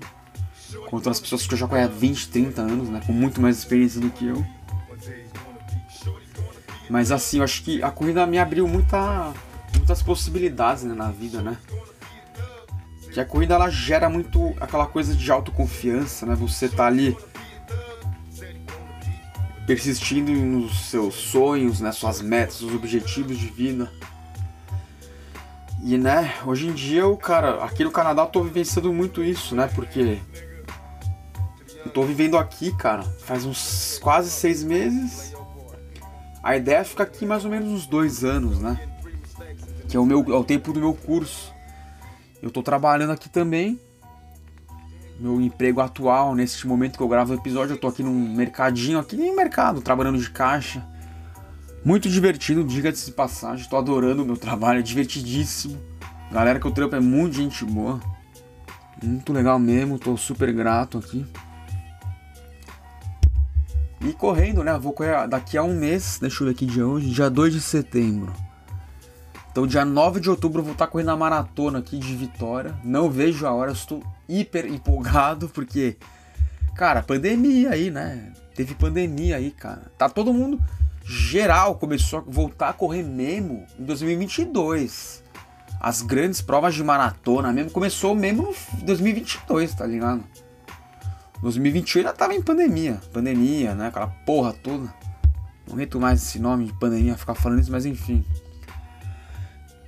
Contra 0.88 1.10
as 1.10 1.20
pessoas 1.20 1.48
que 1.48 1.56
eu 1.56 1.58
já 1.58 1.68
conheço 1.68 1.90
há 1.90 1.96
20, 1.96 2.30
30 2.30 2.62
anos, 2.62 2.90
né? 2.90 3.02
Com 3.08 3.12
muito 3.12 3.42
mais 3.42 3.58
experiência 3.58 4.00
do 4.00 4.12
que 4.12 4.28
eu. 4.28 4.46
Mas 6.88 7.12
assim, 7.12 7.40
eu 7.40 7.44
acho 7.44 7.64
que 7.64 7.82
a 7.82 7.90
corrida 7.90 8.28
me 8.28 8.38
abriu 8.38 8.68
muita, 8.68 9.34
muitas 9.76 10.04
possibilidades 10.04 10.84
né, 10.84 10.94
na 10.94 11.10
vida, 11.10 11.42
né? 11.42 11.58
Que 13.12 13.20
a 13.20 13.26
corrida 13.26 13.56
ela 13.56 13.70
gera 13.72 14.08
muito 14.12 14.54
aquela 14.62 14.86
coisa 14.86 15.16
de 15.16 15.32
autoconfiança, 15.32 16.28
né? 16.28 16.36
Você 16.36 16.70
tá 16.70 16.86
ali 16.86 17.18
persistindo 19.66 20.32
nos 20.32 20.90
seus 20.90 21.16
sonhos, 21.16 21.80
nas 21.80 21.96
suas 21.96 22.22
metas, 22.22 22.56
seus 22.56 22.74
objetivos 22.74 23.38
de 23.38 23.48
vida. 23.48 23.92
E 25.82 25.98
né, 25.98 26.34
hoje 26.46 26.68
em 26.68 26.74
dia 26.74 27.02
eu, 27.02 27.16
cara, 27.18 27.64
aqui 27.64 27.84
no 27.84 27.92
Canadá 27.92 28.24
eu 28.24 28.28
tô 28.28 28.44
vivenciando 28.44 28.92
muito 28.94 29.24
isso, 29.24 29.56
né? 29.56 29.70
Porque 29.74 30.20
eu 31.86 31.92
tô 31.92 32.04
vivendo 32.04 32.38
aqui, 32.38 32.76
cara, 32.76 33.04
faz 33.04 33.46
uns 33.46 34.00
quase 34.02 34.30
seis 34.30 34.64
meses. 34.64 35.34
A 36.42 36.56
ideia 36.58 36.78
é 36.78 36.84
ficar 36.84 37.04
aqui 37.04 37.26
mais 37.26 37.46
ou 37.46 37.52
menos 37.52 37.70
uns 37.70 37.86
dois 37.86 38.24
anos, 38.24 38.60
né? 38.60 38.80
Que 39.88 39.98
é 39.98 40.00
o, 40.00 40.06
meu, 40.06 40.20
é 40.30 40.38
o 40.38 40.44
tempo 40.44 40.74
do 40.74 40.80
meu 40.80 40.94
curso. 40.94 41.54
Eu 42.42 42.52
tô 42.52 42.62
trabalhando 42.62 43.12
aqui 43.12 43.30
também 43.30 43.80
meu 45.20 45.40
emprego 45.40 45.80
atual, 45.82 46.36
nesse 46.36 46.66
momento 46.68 46.98
que 46.98 47.04
eu 47.04 47.08
gravo 47.08 47.34
o 47.34 47.36
episódio, 47.36 47.74
eu 47.74 47.78
tô 47.78 47.88
aqui 47.88 48.04
num 48.04 48.36
mercadinho, 48.36 49.00
aqui 49.00 49.16
nem 49.16 49.36
mercado, 49.36 49.82
trabalhando 49.82 50.18
de 50.18 50.30
caixa. 50.30 50.86
Muito 51.86 52.10
divertido, 52.10 52.64
diga-se 52.64 53.06
de 53.08 53.12
passagem, 53.12 53.68
tô 53.70 53.78
adorando 53.78 54.24
o 54.24 54.26
meu 54.26 54.38
trabalho, 54.38 54.80
é 54.80 54.82
divertidíssimo. 54.82 55.80
Galera 56.32 56.60
que 56.60 56.66
eu 56.66 56.72
trampo 56.72 56.96
é 56.96 57.00
muito 57.00 57.36
gente 57.36 57.64
boa. 57.66 58.00
Muito 59.02 59.34
legal 59.34 59.60
mesmo, 59.60 60.00
tô 60.00 60.16
super 60.18 60.52
grato 60.54 60.98
aqui. 60.98 61.26
E 64.02 64.12
correndo, 64.14 64.64
né? 64.64 64.78
Vou 64.78 64.94
correr 64.94 65.28
daqui 65.28 65.58
a 65.58 65.64
um 65.64 65.76
mês, 65.76 66.18
deixa 66.20 66.44
eu 66.44 66.48
ver 66.48 66.54
aqui 66.54 66.66
de 66.66 66.82
hoje, 66.82 67.10
dia 67.10 67.30
2 67.30 67.54
de 67.54 67.62
setembro. 67.62 68.34
Então, 69.54 69.68
dia 69.68 69.86
9 69.86 70.20
de 70.20 70.32
outubro, 70.32 70.62
eu 70.62 70.64
vou 70.64 70.74
estar 70.74 70.88
correndo 70.88 71.12
a 71.12 71.16
maratona 71.16 71.78
aqui 71.78 72.00
de 72.00 72.16
Vitória. 72.16 72.74
Não 72.84 73.08
vejo 73.08 73.46
a 73.46 73.54
hora, 73.54 73.72
estou 73.72 74.04
hiper 74.28 74.66
empolgado, 74.66 75.48
porque, 75.48 75.96
cara, 76.76 77.04
pandemia 77.04 77.70
aí, 77.70 77.92
né? 77.92 78.34
Teve 78.56 78.74
pandemia 78.74 79.36
aí, 79.36 79.52
cara. 79.52 79.92
Tá 79.96 80.10
todo 80.10 80.34
mundo, 80.34 80.60
geral, 81.06 81.76
começou 81.76 82.18
a 82.18 82.24
voltar 82.26 82.70
a 82.70 82.74
correr 82.74 83.04
mesmo 83.04 83.64
em 83.78 83.84
2022. 83.84 85.24
As 85.80 86.02
grandes 86.02 86.42
provas 86.42 86.74
de 86.74 86.84
maratona 86.84 87.54
mesmo 87.54 87.70
começou 87.70 88.16
mesmo 88.16 88.56
em 88.82 88.86
2022, 88.86 89.76
tá 89.76 89.86
ligado? 89.86 90.24
2021 91.44 92.00
ainda 92.00 92.14
tava 92.14 92.34
em 92.34 92.42
pandemia. 92.42 93.00
Pandemia, 93.12 93.76
né? 93.76 93.90
Aquela 93.90 94.08
porra 94.08 94.52
toda. 94.52 94.92
Não 95.68 95.76
aguento 95.76 96.00
mais 96.00 96.24
esse 96.24 96.40
nome 96.40 96.66
de 96.66 96.74
pandemia 96.74 97.16
ficar 97.16 97.36
falando 97.36 97.60
isso, 97.60 97.72
mas 97.72 97.86
enfim. 97.86 98.26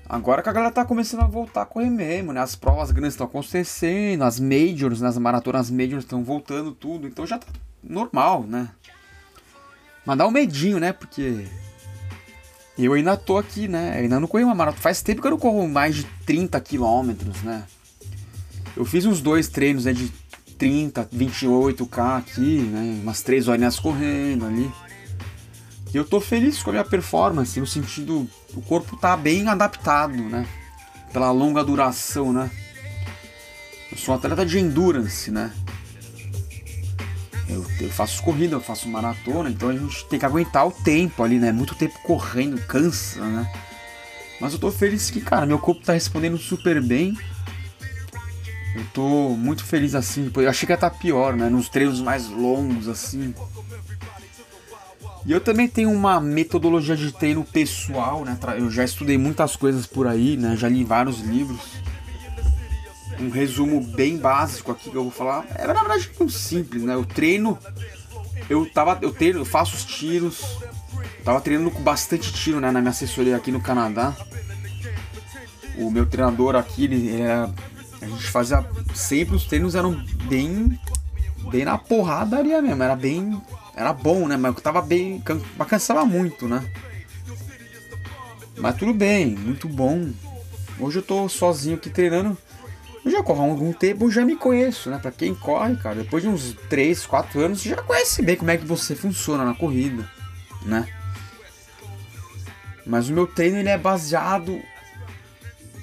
Agora 0.08 0.44
que 0.44 0.50
a 0.50 0.54
galera 0.54 0.72
tá 0.72 0.86
começando 0.86 1.22
a 1.22 1.28
voltar 1.28 1.64
a 1.64 1.66
correr 1.66 1.90
mesmo, 1.90 2.32
né? 2.32 2.40
As 2.40 2.56
provas 2.56 2.92
grandes 2.92 3.14
estão 3.14 3.26
acontecendo, 3.26 4.24
as 4.24 4.40
majors, 4.40 5.02
né? 5.02 5.08
as 5.08 5.18
maratonas 5.18 5.72
majors 5.72 6.04
estão 6.04 6.24
voltando 6.24 6.72
tudo, 6.72 7.08
então 7.08 7.26
já 7.26 7.40
tá 7.40 7.48
normal, 7.84 8.44
né? 8.44 8.70
Mas 10.06 10.18
dá 10.18 10.28
um 10.28 10.32
medinho, 10.32 10.80
né? 10.80 10.94
Porque 10.94 11.48
eu 12.78 12.94
ainda 12.94 13.18
tô 13.18 13.38
aqui, 13.38 13.68
né? 13.68 13.98
Eu 13.98 14.04
ainda 14.04 14.20
não 14.20 14.28
corri 14.28 14.44
uma 14.44 14.54
maratona. 14.54 14.82
Faz 14.82 15.02
tempo 15.02 15.22
que 15.22 15.28
eu 15.28 15.32
não 15.32 15.40
corro 15.40 15.68
mais 15.68 15.96
de 15.96 16.04
30 16.26 16.60
quilômetros, 16.62 17.42
né? 17.42 17.64
Eu 18.78 18.86
fiz 18.86 19.06
uns 19.06 19.22
dois 19.22 19.48
treinos 19.48 19.86
né, 19.86 19.94
de 19.94 20.12
30, 20.58 21.06
28k 21.06 22.18
aqui, 22.20 22.60
né? 22.60 23.00
Umas 23.02 23.24
três 23.24 23.48
horinhas 23.48 23.80
correndo 23.80 24.46
ali. 24.46 24.72
E 25.94 25.98
eu 25.98 26.04
tô 26.04 26.20
feliz 26.20 26.62
com 26.62 26.72
a 26.72 26.74
minha 26.74 26.86
performance, 26.86 27.60
no 27.60 27.68
sentido. 27.68 28.28
O 28.54 28.62
corpo 28.62 28.98
tá 28.98 29.16
bem 29.16 29.48
adaptado, 29.48 30.16
né? 30.16 30.46
Pela 31.14 31.32
longa 31.32 31.64
duração, 31.64 32.34
né? 32.34 32.50
Eu 33.92 33.98
sou 33.98 34.14
um 34.14 34.18
atleta 34.18 34.46
de 34.46 34.60
endurance, 34.60 35.32
né? 35.32 35.52
Eu, 37.48 37.66
eu 37.80 37.90
faço 37.90 38.22
corrida, 38.24 38.56
eu 38.56 38.62
faço 38.62 38.90
maratona, 38.90 39.50
então 39.50 39.70
a 39.70 39.74
gente 39.74 40.06
tem 40.06 40.20
que 40.20 40.26
aguentar 40.26 40.68
o 40.68 40.72
tempo 40.72 41.24
ali, 41.24 41.38
né? 41.38 41.52
Muito 41.52 41.76
tempo 41.76 41.98
correndo, 42.04 42.60
cansa, 42.66 43.24
né? 43.24 43.52
Mas 44.42 44.54
eu 44.54 44.60
tô 44.60 44.72
feliz 44.72 45.10
que, 45.10 45.22
cara, 45.22 45.46
meu 45.46 45.60
corpo 45.60 45.86
tá 45.86 45.94
respondendo 45.94 46.38
super 46.38 46.82
bem. 46.82 47.18
Eu 48.76 48.84
tô 48.94 49.30
muito 49.30 49.64
feliz 49.64 49.96
assim. 49.96 50.30
Eu 50.36 50.50
achei 50.50 50.66
que 50.66 50.74
ia 50.74 50.76
estar 50.76 50.90
tá 50.90 50.98
pior, 50.98 51.36
né? 51.36 51.50
Nos 51.50 51.70
treinos 51.70 52.02
mais 52.02 52.28
longos, 52.28 52.90
assim. 52.90 53.34
E 55.26 55.32
eu 55.32 55.42
também 55.42 55.68
tenho 55.68 55.92
uma 55.92 56.22
metodologia 56.22 56.96
de 56.96 57.12
treino 57.12 57.44
pessoal, 57.44 58.24
né? 58.24 58.38
Eu 58.58 58.70
já 58.70 58.84
estudei 58.84 59.18
muitas 59.18 59.56
coisas 59.56 59.88
por 59.88 60.06
aí, 60.06 60.38
né? 60.38 60.56
Já 60.56 60.70
li 60.70 60.84
vários 60.84 61.20
livros. 61.20 61.60
Um 63.20 63.30
resumo 63.30 63.82
bem 63.82 64.18
básico 64.18 64.72
aqui 64.72 64.92
que 64.92 64.96
eu 64.96 65.04
vou 65.04 65.12
falar. 65.12 65.46
É 65.56 65.66
na 65.66 65.74
verdade 65.74 66.12
muito 66.20 66.34
simples, 66.34 66.84
né? 66.84 66.94
Eu 66.94 67.04
treino, 67.04 67.58
eu 68.48 68.70
tava, 68.72 69.00
eu 69.02 69.12
treino, 69.12 69.40
eu 69.40 69.46
faço 69.46 69.76
os 69.76 69.84
tiros. 69.84 70.60
tava 71.24 71.42
treinando 71.42 71.72
com 71.72 71.82
bastante 71.82 72.32
tiro, 72.32 72.60
né? 72.60 72.70
Na 72.70 72.80
minha 72.80 72.92
assessoria 72.92 73.36
aqui 73.36 73.52
no 73.52 73.62
Canadá. 73.62 74.16
O 75.76 75.90
meu 75.90 76.06
treinador 76.06 76.56
aqui, 76.56 76.84
ele, 76.84 77.24
a 78.00 78.06
gente 78.06 78.28
fazia 78.28 78.64
sempre 78.94 79.36
os 79.36 79.46
treinos 79.46 79.74
eram 79.74 79.92
bem, 80.30 80.80
bem 81.50 81.66
na 81.66 81.80
porradaria 81.80 82.62
mesmo. 82.62 82.84
Era 82.84 82.96
bem 82.96 83.42
era 83.76 83.92
bom, 83.92 84.28
né? 84.28 84.38
Mas 84.38 84.56
tava 84.62 84.82
bem. 84.82 85.22
Mas 85.58 85.68
cansava 85.68 86.06
muito, 86.06 86.48
né? 86.48 86.64
Mas 88.58 88.78
tudo 88.78 88.94
bem, 88.94 89.36
muito 89.36 89.68
bom. 89.68 90.12
Hoje 90.80 91.00
eu 91.00 91.04
tô 91.04 91.28
sozinho 91.28 91.76
aqui 91.76 91.90
treinando. 91.90 92.38
Eu 93.04 93.12
já 93.12 93.22
corro 93.22 93.44
há 93.44 93.46
algum 93.46 93.72
tempo, 93.72 94.10
já 94.10 94.26
me 94.26 94.36
conheço, 94.36 94.90
né? 94.90 94.98
Pra 94.98 95.12
quem 95.12 95.36
corre, 95.36 95.76
cara, 95.76 95.96
depois 95.96 96.24
de 96.24 96.30
uns 96.30 96.56
3, 96.70 97.06
4 97.06 97.40
anos, 97.40 97.62
você 97.62 97.70
já 97.70 97.76
conhece 97.76 98.22
bem 98.24 98.36
como 98.36 98.50
é 98.50 98.58
que 98.58 98.66
você 98.66 98.96
funciona 98.96 99.46
na 99.46 99.54
corrida, 99.54 100.10
né? 100.64 100.88
Mas 102.86 103.10
o 103.10 103.14
meu 103.14 103.28
treino 103.28 103.58
ele 103.58 103.70
é 103.70 103.78
baseado. 103.78 104.60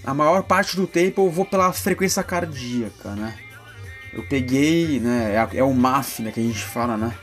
A 0.04 0.12
maior 0.12 0.42
parte 0.42 0.74
do 0.74 0.86
tempo 0.86 1.24
eu 1.24 1.30
vou 1.30 1.44
pela 1.44 1.72
frequência 1.72 2.22
cardíaca, 2.24 3.10
né? 3.10 3.38
Eu 4.12 4.26
peguei, 4.26 4.98
né? 4.98 5.34
É, 5.34 5.58
é 5.58 5.62
o 5.62 5.72
MAF, 5.72 6.22
né? 6.22 6.32
Que 6.32 6.40
a 6.40 6.42
gente 6.42 6.64
fala, 6.64 6.96
né? 6.96 7.14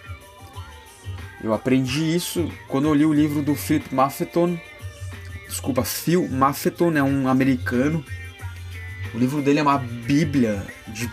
Eu 1.43 1.53
aprendi 1.53 2.15
isso 2.15 2.51
quando 2.67 2.88
eu 2.88 2.93
li 2.93 3.05
o 3.05 3.13
livro 3.13 3.41
do 3.41 3.55
Philip 3.55 3.93
Maffeton. 3.93 4.60
Desculpa, 5.47 5.84
Phil 5.84 6.28
Maffeton 6.30 6.91
é 6.97 7.04
um 7.04 7.28
americano. 7.28 8.04
O 9.13 9.17
livro 9.17 9.41
dele 9.41 9.60
é 9.60 9.62
uma 9.63 9.78
bíblia 9.78 10.65
de 10.88 11.10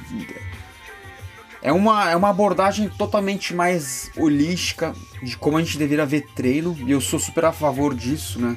é 1.66 1.72
uma, 1.72 2.08
é 2.08 2.14
uma 2.14 2.28
abordagem 2.28 2.88
totalmente 2.88 3.52
mais 3.52 4.08
holística 4.16 4.94
de 5.20 5.36
como 5.36 5.56
a 5.56 5.60
gente 5.60 5.76
deveria 5.76 6.06
ver 6.06 6.24
treino, 6.34 6.76
e 6.86 6.92
eu 6.92 7.00
sou 7.00 7.18
super 7.18 7.46
a 7.46 7.52
favor 7.52 7.92
disso, 7.92 8.38
né? 8.38 8.56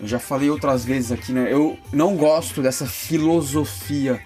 Eu 0.00 0.08
já 0.08 0.18
falei 0.18 0.48
outras 0.48 0.82
vezes 0.82 1.12
aqui, 1.12 1.30
né? 1.30 1.52
Eu 1.52 1.78
não 1.92 2.16
gosto 2.16 2.62
dessa 2.62 2.86
filosofia. 2.86 4.22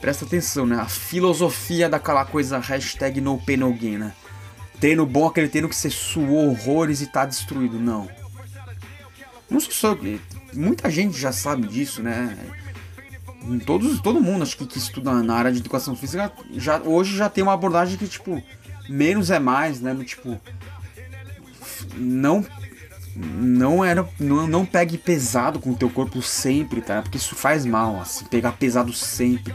Presta 0.00 0.24
atenção, 0.24 0.64
né? 0.64 0.76
A 0.76 0.86
filosofia 0.86 1.88
daquela 1.88 2.24
coisa 2.24 2.58
hashtag 2.58 3.20
no 3.20 3.38
pain 3.38 3.56
no 3.56 3.72
gain, 3.72 3.98
né? 3.98 4.12
Treino 4.80 5.04
bom 5.06 5.26
aquele 5.26 5.48
treino 5.48 5.68
que 5.68 5.76
você 5.76 5.90
suou 5.90 6.50
horrores 6.50 7.00
e 7.00 7.06
tá 7.06 7.24
destruído. 7.24 7.78
Não. 7.78 8.08
Não 9.50 9.60
sou. 9.60 9.98
Muita 10.52 10.90
gente 10.90 11.18
já 11.18 11.32
sabe 11.32 11.66
disso, 11.66 12.02
né? 12.02 12.36
Todos, 13.64 14.00
todo 14.00 14.20
mundo 14.20 14.42
acho 14.42 14.56
que, 14.56 14.66
que 14.66 14.78
estuda 14.78 15.22
na 15.22 15.34
área 15.34 15.52
de 15.52 15.58
educação 15.58 15.96
física 15.96 16.30
já, 16.52 16.78
hoje 16.82 17.16
já 17.16 17.30
tem 17.30 17.42
uma 17.42 17.54
abordagem 17.54 17.96
que, 17.96 18.06
tipo, 18.06 18.42
menos 18.88 19.30
é 19.30 19.38
mais, 19.38 19.80
né? 19.80 19.96
Tipo, 20.04 20.38
não 21.96 22.44
não 23.16 23.84
era 23.84 24.08
não, 24.18 24.46
não 24.46 24.66
pegue 24.66 24.96
pesado 24.96 25.58
com 25.58 25.70
o 25.70 25.76
teu 25.76 25.88
corpo 25.88 26.20
sempre, 26.22 26.80
tá? 26.80 27.02
Porque 27.02 27.16
isso 27.16 27.34
faz 27.34 27.64
mal, 27.64 28.00
assim, 28.00 28.24
pegar 28.26 28.52
pesado 28.52 28.92
sempre. 28.92 29.54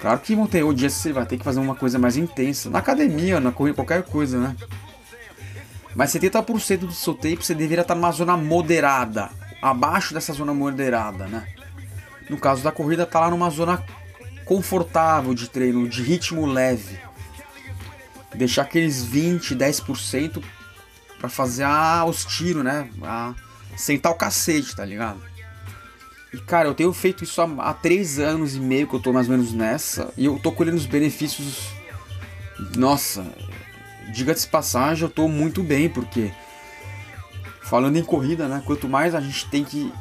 Claro 0.00 0.20
que 0.20 0.34
vão 0.34 0.46
ter 0.46 0.62
o 0.62 0.72
dia 0.72 0.88
você 0.88 1.12
vai 1.12 1.26
ter 1.26 1.36
que 1.38 1.44
fazer 1.44 1.58
uma 1.58 1.74
coisa 1.74 1.98
mais 1.98 2.16
intensa. 2.16 2.70
Na 2.70 2.78
academia, 2.78 3.40
na 3.40 3.50
corrida, 3.50 3.74
qualquer 3.74 4.02
coisa, 4.04 4.38
né? 4.38 4.56
Mas 5.94 6.12
70% 6.12 6.78
do 6.78 6.92
seu 6.92 7.14
tempo 7.14 7.42
você 7.42 7.54
deveria 7.54 7.82
estar 7.82 7.94
numa 7.94 8.12
zona 8.12 8.36
moderada. 8.36 9.30
Abaixo 9.60 10.14
dessa 10.14 10.32
zona 10.32 10.54
moderada, 10.54 11.26
né? 11.26 11.48
No 12.30 12.38
caso 12.38 12.62
da 12.62 12.70
corrida, 12.70 13.04
tá 13.04 13.20
lá 13.20 13.30
numa 13.30 13.50
zona 13.50 13.84
confortável 14.44 15.34
de 15.34 15.48
treino, 15.50 15.88
de 15.88 16.02
ritmo 16.02 16.46
leve. 16.46 16.98
Deixar 18.34 18.62
aqueles 18.62 19.02
20, 19.02 19.56
10% 19.56 20.42
para 21.18 21.28
fazer 21.28 21.66
os 22.06 22.24
tiros, 22.24 22.62
né? 22.62 22.88
Sentar 23.76 24.12
o 24.12 24.14
cacete, 24.14 24.76
tá 24.76 24.84
ligado? 24.84 25.20
E 26.32 26.38
cara, 26.38 26.68
eu 26.68 26.74
tenho 26.74 26.92
feito 26.92 27.24
isso 27.24 27.40
há, 27.40 27.46
há 27.58 27.74
três 27.74 28.18
anos 28.18 28.54
e 28.54 28.60
meio 28.60 28.86
que 28.86 28.94
eu 28.94 29.00
tô 29.00 29.12
mais 29.12 29.28
ou 29.28 29.36
menos 29.36 29.52
nessa. 29.52 30.12
E 30.16 30.26
eu 30.26 30.38
tô 30.38 30.52
colhendo 30.52 30.76
os 30.76 30.86
benefícios. 30.86 31.70
Nossa, 32.76 33.26
diga-se 34.12 34.46
passagem, 34.46 35.04
eu 35.04 35.10
tô 35.10 35.28
muito 35.28 35.62
bem, 35.62 35.88
porque. 35.88 36.30
Falando 37.62 37.98
em 37.98 38.04
corrida, 38.04 38.48
né? 38.48 38.62
Quanto 38.64 38.88
mais 38.88 39.14
a 39.14 39.20
gente 39.20 39.48
tem 39.48 39.64
que. 39.64 39.92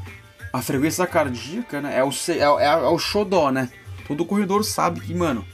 A 0.52 0.62
frequência 0.62 1.06
cardíaca, 1.06 1.82
né? 1.82 1.98
É 1.98 2.04
o, 2.04 2.10
é, 2.10 2.64
é, 2.64 2.66
é 2.66 2.88
o 2.88 2.98
xodó, 2.98 3.52
né? 3.52 3.70
Todo 4.08 4.26
corredor 4.26 4.64
sabe 4.64 5.02
que, 5.02 5.14
mano, 5.14 5.46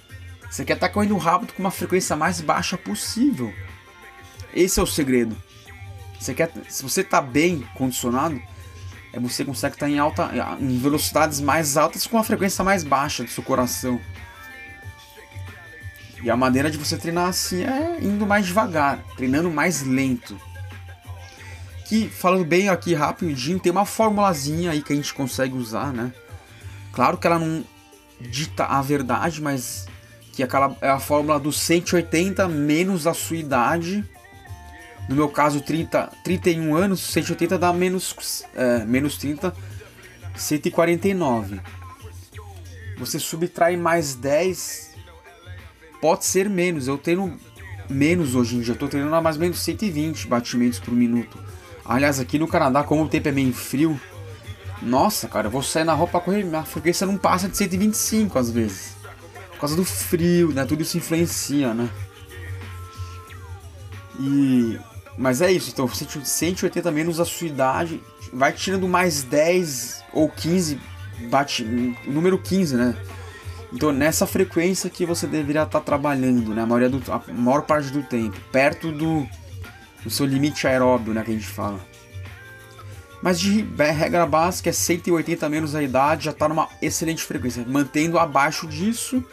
você 0.50 0.64
quer 0.64 0.74
estar 0.74 0.88
tá 0.88 0.94
correndo 0.94 1.18
rápido 1.18 1.54
com 1.54 1.64
uma 1.64 1.72
frequência 1.72 2.16
mais 2.16 2.40
baixa 2.40 2.78
possível. 2.78 3.52
Esse 4.54 4.80
é 4.80 4.84
o 4.84 4.88
segredo. 4.88 5.36
Você 6.20 6.34
quer, 6.34 6.52
se 6.70 6.84
você 6.84 7.04
tá 7.04 7.20
bem 7.20 7.68
condicionado, 7.74 8.40
é 9.14 9.20
você 9.20 9.46
consegue 9.46 9.76
estar 9.76 9.88
em 9.88 10.00
alta 10.00 10.32
em 10.60 10.78
velocidades 10.80 11.40
mais 11.40 11.78
altas 11.78 12.08
com 12.08 12.18
a 12.18 12.24
frequência 12.24 12.64
mais 12.64 12.84
baixa 12.84 13.24
do 13.24 13.30
seu 13.30 13.44
coração. 13.44 14.02
E 16.24 16.30
a 16.32 16.36
maneira 16.36 16.72
de 16.72 16.78
você 16.78 16.98
treinar 16.98 17.28
assim 17.28 17.64
é 17.64 18.00
indo 18.02 18.26
mais 18.26 18.48
devagar, 18.48 19.00
treinando 19.16 19.52
mais 19.52 19.84
lento. 19.84 20.40
Que 21.86 22.10
falando 22.10 22.44
bem 22.44 22.70
aqui 22.70 22.96
rapidinho, 22.96 23.60
tem 23.60 23.72
uma 23.72 23.86
formulazinha 23.86 24.72
aí 24.72 24.82
que 24.82 24.92
a 24.92 24.96
gente 24.96 25.14
consegue 25.14 25.54
usar, 25.54 25.94
né? 25.94 26.12
Claro 26.92 27.18
que 27.18 27.28
ela 27.28 27.38
não 27.38 27.64
dita 28.20 28.66
a 28.66 28.82
verdade, 28.82 29.42
mas 29.42 29.86
que 30.32 30.42
aquela 30.42 30.76
é 30.82 30.90
a 30.90 31.00
fórmula 31.00 31.40
do 31.40 31.52
180 31.52 32.48
menos 32.48 33.06
a 33.06 33.14
sua 33.14 33.38
idade 33.38 34.04
no 35.08 35.16
meu 35.16 35.28
caso, 35.30 35.62
30, 35.62 36.12
31 36.24 36.76
anos, 36.76 37.00
180 37.02 37.58
dá 37.58 37.74
menos, 37.74 38.44
é, 38.56 38.86
menos 38.86 39.18
30, 39.18 39.54
149. 40.36 41.60
Você 42.98 43.20
subtrai 43.20 43.76
mais 43.76 44.16
10, 44.16 44.96
pode 46.00 46.26
ser 46.26 46.50
menos. 46.50 46.88
Eu 46.88 46.98
tenho 46.98 47.38
menos 47.90 48.34
hoje 48.34 48.56
em 48.56 48.62
dia, 48.62 48.76
tô 48.76 48.88
treinando 48.88 49.16
a 49.16 49.22
mais 49.22 49.36
ou 49.36 49.42
menos 49.42 49.60
120 49.60 50.28
batimentos 50.28 50.80
por 50.80 50.94
minuto. 50.94 51.38
Aliás, 51.84 52.20
aqui 52.20 52.40
no 52.40 52.48
Canadá, 52.48 52.84
como 52.84 53.04
o 53.04 53.10
tempo 53.10 53.28
é 53.28 53.32
meio 53.32 53.54
frio, 53.54 54.00
nossa, 54.82 55.28
cara, 55.28 55.48
eu 55.48 55.52
vou 55.52 55.62
sair 55.64 55.84
na 55.84 55.96
pra 56.08 56.20
correr, 56.20 56.44
minha 56.44 56.64
frequência 56.64 57.06
não 57.06 57.18
passa 57.18 57.50
de 57.50 57.58
125 57.58 58.40
às 58.40 58.50
vezes. 58.50 58.96
Por 59.52 59.60
causa 59.60 59.76
do 59.76 59.84
frio, 59.84 60.52
né? 60.52 60.66
Tudo 60.66 60.82
isso 60.82 60.98
influencia, 60.98 61.74
né? 61.74 61.90
E 64.20 64.78
mas 65.18 65.42
é 65.42 65.52
isso, 65.52 65.70
então 65.72 65.88
180 65.88 66.92
menos 66.92 67.20
a 67.20 67.26
sua 67.26 67.48
idade, 67.48 68.02
vai 68.32 68.52
tirando 68.52 68.88
mais 68.88 69.24
10 69.24 70.04
ou 70.14 70.30
15, 70.30 70.80
bate 71.30 71.64
número 72.08 72.38
15, 72.38 72.76
né? 72.76 72.98
Então 73.72 73.92
nessa 73.92 74.26
frequência 74.26 74.90
que 74.90 75.06
você 75.06 75.28
deveria 75.28 75.64
estar 75.64 75.82
trabalhando, 75.82 76.54
né? 76.54 76.62
A, 76.62 76.66
maioria 76.66 76.90
do, 76.90 77.12
a 77.12 77.22
maior 77.32 77.62
parte 77.64 77.90
do 77.92 78.04
tempo, 78.04 78.40
perto 78.52 78.92
do 78.92 79.28
no 80.04 80.12
seu 80.12 80.26
limite 80.26 80.68
aeróbio, 80.68 81.14
né, 81.14 81.24
que 81.24 81.32
a 81.32 81.34
gente 81.34 81.48
fala. 81.48 81.80
Mas 83.22 83.40
de 83.40 83.62
regra 83.78 84.26
básica 84.26 84.70
é 84.70 84.74
180 84.74 85.48
menos 85.48 85.76
a 85.76 85.82
idade, 85.82 86.26
já 86.26 86.32
está 86.32 86.50
numa 86.50 86.68
excelente 86.82 87.24
frequência. 87.24 87.64
Mantendo 87.66 88.20
abaixo 88.20 88.68
disso, 88.68 89.24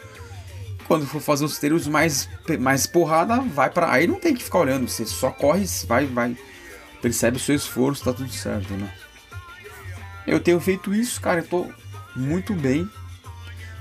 quando 0.91 1.07
for 1.07 1.21
fazer 1.21 1.45
os 1.45 1.57
treinos 1.57 1.87
mais, 1.87 2.27
mais 2.59 2.85
porrada, 2.85 3.39
vai 3.39 3.69
para 3.69 3.89
Aí 3.89 4.05
não 4.05 4.19
tem 4.19 4.35
que 4.35 4.43
ficar 4.43 4.59
olhando, 4.59 4.89
você 4.89 5.05
só 5.05 5.31
corre, 5.31 5.65
vai, 5.87 6.05
vai. 6.05 6.35
Percebe 7.01 7.37
o 7.37 7.39
seu 7.39 7.55
esforço, 7.55 8.03
tá 8.03 8.11
tudo 8.11 8.29
certo, 8.29 8.73
né? 8.73 8.91
Eu 10.27 10.41
tenho 10.41 10.59
feito 10.59 10.93
isso, 10.93 11.21
cara, 11.21 11.39
eu 11.39 11.47
tô 11.47 11.71
muito 12.13 12.53
bem. 12.53 12.89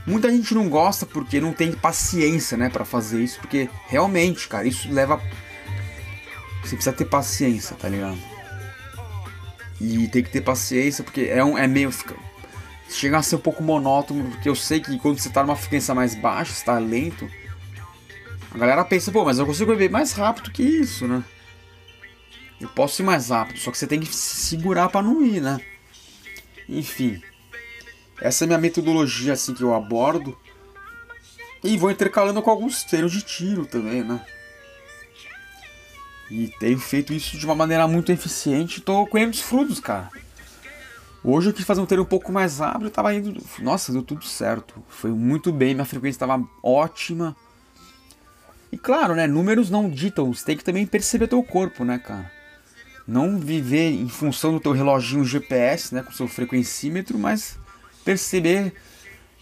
Muita 0.07 0.31
gente 0.31 0.55
não 0.55 0.69
gosta 0.69 1.05
porque 1.05 1.41
não 1.41 1.53
tem 1.53 1.73
paciência, 1.73 2.57
né, 2.57 2.71
para 2.71 2.85
fazer 2.85 3.21
isso, 3.21 3.41
porque 3.41 3.69
realmente, 3.89 4.47
cara, 4.47 4.69
isso 4.69 4.89
leva 4.89 5.21
você 6.63 6.77
precisa 6.77 6.93
ter 6.93 7.07
paciência, 7.07 7.75
tá 7.75 7.89
ligado? 7.89 8.19
E 9.81 10.07
tem 10.07 10.23
que 10.23 10.31
ter 10.31 10.43
paciência, 10.43 11.03
porque 11.03 11.23
é, 11.23 11.43
um, 11.43 11.59
é 11.59 11.67
meio. 11.67 11.91
Chega 12.91 13.19
a 13.19 13.23
ser 13.23 13.37
um 13.37 13.41
pouco 13.41 13.63
monótono, 13.63 14.31
porque 14.31 14.49
eu 14.49 14.55
sei 14.57 14.81
que 14.81 14.99
quando 14.99 15.19
você 15.19 15.31
tá 15.31 15.43
numa 15.43 15.57
frequência 15.57 15.95
mais 15.95 16.15
baixa, 16.15 16.53
você 16.53 16.65
tá 16.65 16.79
lento. 16.79 17.31
A 18.53 18.59
galera 18.59 18.85
pensa, 18.85 19.13
pô, 19.13 19.25
mas 19.25 19.39
eu 19.39 19.47
consigo 19.47 19.71
beber 19.71 19.91
mais 19.91 20.13
rápido 20.13 20.51
que 20.51 20.63
isso, 20.63 21.07
né? 21.07 21.23
Eu 22.61 22.69
posso 22.69 23.01
ir 23.01 23.05
mais 23.05 23.31
rápido, 23.31 23.59
só 23.59 23.71
que 23.71 23.79
você 23.79 23.87
tem 23.87 24.01
que 24.01 24.15
se 24.15 24.49
segurar 24.49 24.89
para 24.89 25.03
não 25.03 25.25
ir, 25.25 25.41
né? 25.41 25.61
Enfim. 26.69 27.23
Essa 28.21 28.45
é 28.45 28.47
a 28.47 28.49
minha 28.49 28.59
metodologia 28.59 29.33
assim 29.33 29.55
que 29.55 29.63
eu 29.63 29.73
abordo. 29.73 30.37
E 31.63 31.77
vou 31.77 31.91
intercalando 31.91 32.43
com 32.43 32.51
alguns 32.51 32.83
treinos 32.83 33.13
de 33.13 33.23
tiro 33.23 33.67
também, 33.67 34.03
né? 34.03 34.21
E 36.31 36.49
tenho 36.59 36.79
feito 36.79 37.13
isso 37.13 37.39
de 37.39 37.45
uma 37.45 37.55
maneira 37.55 37.87
muito 37.89 38.13
eficiente 38.13 38.79
e 38.79 38.83
tô 38.83 39.07
colhendo 39.07 39.33
os 39.33 39.41
frutos, 39.41 39.81
cara. 39.81 40.11
Hoje 41.23 41.51
eu 41.51 41.53
quis 41.53 41.65
fazer 41.65 41.81
um 41.81 41.87
treino 41.87 42.03
um 42.03 42.07
pouco 42.07 42.33
mais 42.33 42.59
rápido 42.59 42.87
e 42.87 42.91
tava 42.91 43.15
indo. 43.15 43.43
Nossa, 43.61 43.93
deu 43.93 44.03
tudo 44.03 44.25
certo. 44.25 44.83
Foi 44.89 45.11
muito 45.11 45.53
bem, 45.53 45.75
minha 45.75 45.85
frequência 45.85 46.17
estava 46.17 46.43
ótima. 46.63 47.37
E 48.73 48.79
claro, 48.79 49.15
né? 49.15 49.27
Números 49.27 49.69
não 49.69 49.91
ditam, 49.91 50.33
você 50.33 50.45
tem 50.45 50.57
que 50.57 50.65
também 50.65 50.87
perceber 50.87 51.27
teu 51.27 51.43
corpo, 51.43 51.85
né, 51.85 51.99
cara? 51.99 52.31
Não 53.07 53.39
viver 53.39 53.91
em 53.91 54.09
função 54.09 54.53
do 54.53 54.61
teu 54.61 54.73
reloginho 54.73 55.25
GPS, 55.25 55.95
né, 55.95 56.03
com 56.03 56.13
seu 56.13 56.29
frequencímetro, 56.29 57.19
mas 57.19 57.59
perceber 58.05 58.73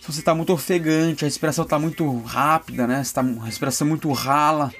se 0.01 0.11
você 0.11 0.21
está 0.21 0.35
muito 0.35 0.53
ofegante, 0.53 1.25
a 1.25 1.29
respiração 1.29 1.65
está 1.65 1.79
muito 1.79 2.19
rápida, 2.21 2.87
né? 2.87 3.05
Se 3.05 3.13
tá, 3.13 3.21
a 3.21 3.45
respiração 3.45 3.87
muito 3.87 4.11
rala, 4.13 4.73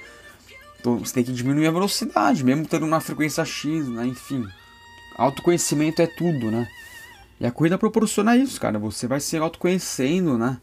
então, 0.79 0.97
você 0.97 1.13
tem 1.13 1.23
que 1.23 1.33
diminuir 1.33 1.67
a 1.67 1.71
velocidade, 1.71 2.43
mesmo 2.43 2.65
tendo 2.65 2.85
uma 2.85 3.01
frequência 3.01 3.43
X, 3.43 3.87
né? 3.89 4.05
Enfim, 4.05 4.47
autoconhecimento 5.17 6.01
é 6.01 6.07
tudo, 6.07 6.49
né? 6.49 6.67
E 7.39 7.45
a 7.45 7.51
corrida 7.51 7.77
proporciona 7.77 8.35
isso, 8.35 8.59
cara. 8.59 8.77
Você 8.77 9.07
vai 9.07 9.19
se 9.19 9.37
autoconhecendo, 9.37 10.37
né? 10.37 10.59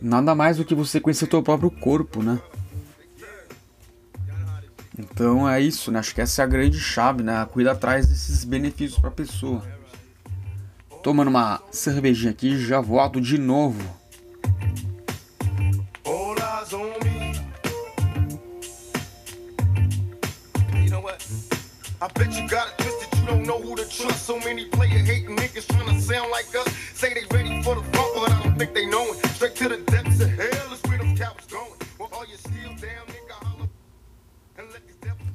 Nada 0.00 0.34
mais 0.34 0.56
do 0.56 0.64
que 0.64 0.74
você 0.74 0.98
conhecer 0.98 1.24
o 1.24 1.28
teu 1.28 1.42
próprio 1.42 1.70
corpo, 1.70 2.22
né? 2.22 2.40
Então 4.98 5.48
é 5.48 5.60
isso, 5.60 5.92
né? 5.92 5.98
Acho 5.98 6.14
que 6.14 6.20
essa 6.20 6.42
é 6.42 6.44
a 6.44 6.48
grande 6.48 6.78
chave, 6.80 7.22
né? 7.22 7.40
A 7.40 7.46
corrida 7.46 7.74
traz 7.74 8.10
esses 8.10 8.44
benefícios 8.44 8.98
para 8.98 9.10
a 9.10 9.12
pessoa. 9.12 9.62
Tomando 11.02 11.28
uma 11.28 11.62
cervejinha 11.70 12.32
aqui, 12.32 12.58
já 12.58 12.80
volto 12.80 13.20
de 13.20 13.38
novo. 13.38 13.80
I 22.02 22.08
bet 22.14 22.34
you 22.34 22.48
got 22.48 22.66
it 22.66 22.79
don't 23.30 23.46
know 23.46 23.60
who 23.60 23.76
to 23.76 23.86
trust. 23.88 24.26
So 24.26 24.38
many 24.40 24.64
player 24.66 24.98
hating 24.98 25.36
niggas 25.36 25.66
trying 25.68 25.94
to 25.94 26.00
sound 26.00 26.30
like 26.30 26.48
us. 26.54 26.68
Say 26.94 27.14
they 27.14 27.24
ready 27.36 27.62
for 27.62 27.74
the 27.76 27.82
but 27.92 28.30
I 28.30 28.42
don't 28.42 28.58
think 28.58 28.74
they 28.74 28.86
know 28.86 29.06
it. 29.12 29.26
Straight 29.36 29.54
to 29.56 29.68
the 29.68 29.78
depths 29.92 30.20
of 30.20 30.30
hell 30.30 30.72
is 30.74 30.82
where 30.86 30.98
them 30.98 31.16
cowards 31.16 31.46
going. 31.46 31.78
Well, 31.98 32.10
all 32.12 32.26
you 32.26 32.36
still 32.36 32.74
down, 32.86 33.04
nigga, 33.14 33.36
holler. 33.44 33.68
And 34.58 34.66
let 34.72 34.82
these 34.86 35.00
devils. 35.00 35.26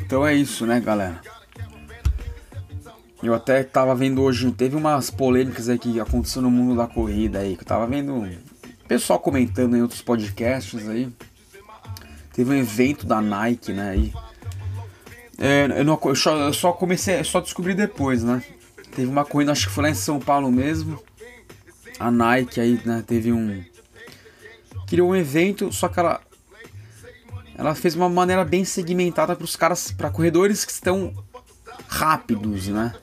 Então 0.00 0.26
é 0.26 0.34
isso, 0.34 0.66
né, 0.66 0.80
galera? 0.80 1.20
Eu 3.22 3.34
até 3.34 3.64
tava 3.64 3.94
vendo 3.94 4.22
hoje, 4.22 4.52
teve 4.52 4.76
umas 4.76 5.10
polêmicas 5.10 5.68
aí 5.68 5.78
que 5.78 5.98
aconteceu 5.98 6.42
no 6.42 6.50
mundo 6.50 6.76
da 6.76 6.86
corrida 6.86 7.40
aí, 7.40 7.56
que 7.56 7.62
eu 7.62 7.66
tava 7.66 7.86
vendo 7.86 8.28
pessoal 8.86 9.18
comentando 9.18 9.76
em 9.76 9.82
outros 9.82 10.00
podcasts 10.00 10.88
aí. 10.88 11.10
Teve 12.32 12.50
um 12.50 12.54
evento 12.54 13.04
da 13.04 13.20
Nike, 13.20 13.72
né, 13.72 13.90
aí 13.90 14.12
é, 15.38 15.80
eu, 15.80 15.84
não, 15.84 16.00
eu, 16.04 16.14
só, 16.14 16.36
eu 16.36 16.52
só 16.52 16.72
comecei, 16.72 17.22
só 17.24 17.40
descobri 17.40 17.74
depois, 17.74 18.22
né? 18.22 18.42
Teve 18.94 19.10
uma 19.10 19.24
corrida, 19.24 19.52
acho 19.52 19.66
que 19.66 19.72
foi 19.72 19.84
lá 19.84 19.90
em 19.90 19.94
São 19.94 20.18
Paulo 20.18 20.50
mesmo. 20.50 21.02
A 21.98 22.10
Nike 22.10 22.60
aí, 22.60 22.80
né, 22.84 23.02
teve 23.06 23.32
um. 23.32 23.62
Criou 24.86 25.10
um 25.10 25.16
evento, 25.16 25.72
só 25.72 25.88
que 25.88 26.00
ela. 26.00 26.20
Ela 27.58 27.74
fez 27.74 27.94
uma 27.94 28.08
maneira 28.08 28.44
bem 28.44 28.64
segmentada 28.64 29.34
para 29.34 29.44
os 29.44 29.56
caras, 29.56 29.90
para 29.90 30.10
corredores 30.10 30.64
que 30.64 30.72
estão 30.72 31.12
rápidos, 31.88 32.68
né? 32.68 32.94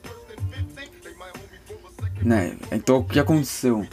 né? 2.22 2.56
Então 2.70 2.98
o 2.98 3.04
que 3.04 3.18
aconteceu? 3.18 3.86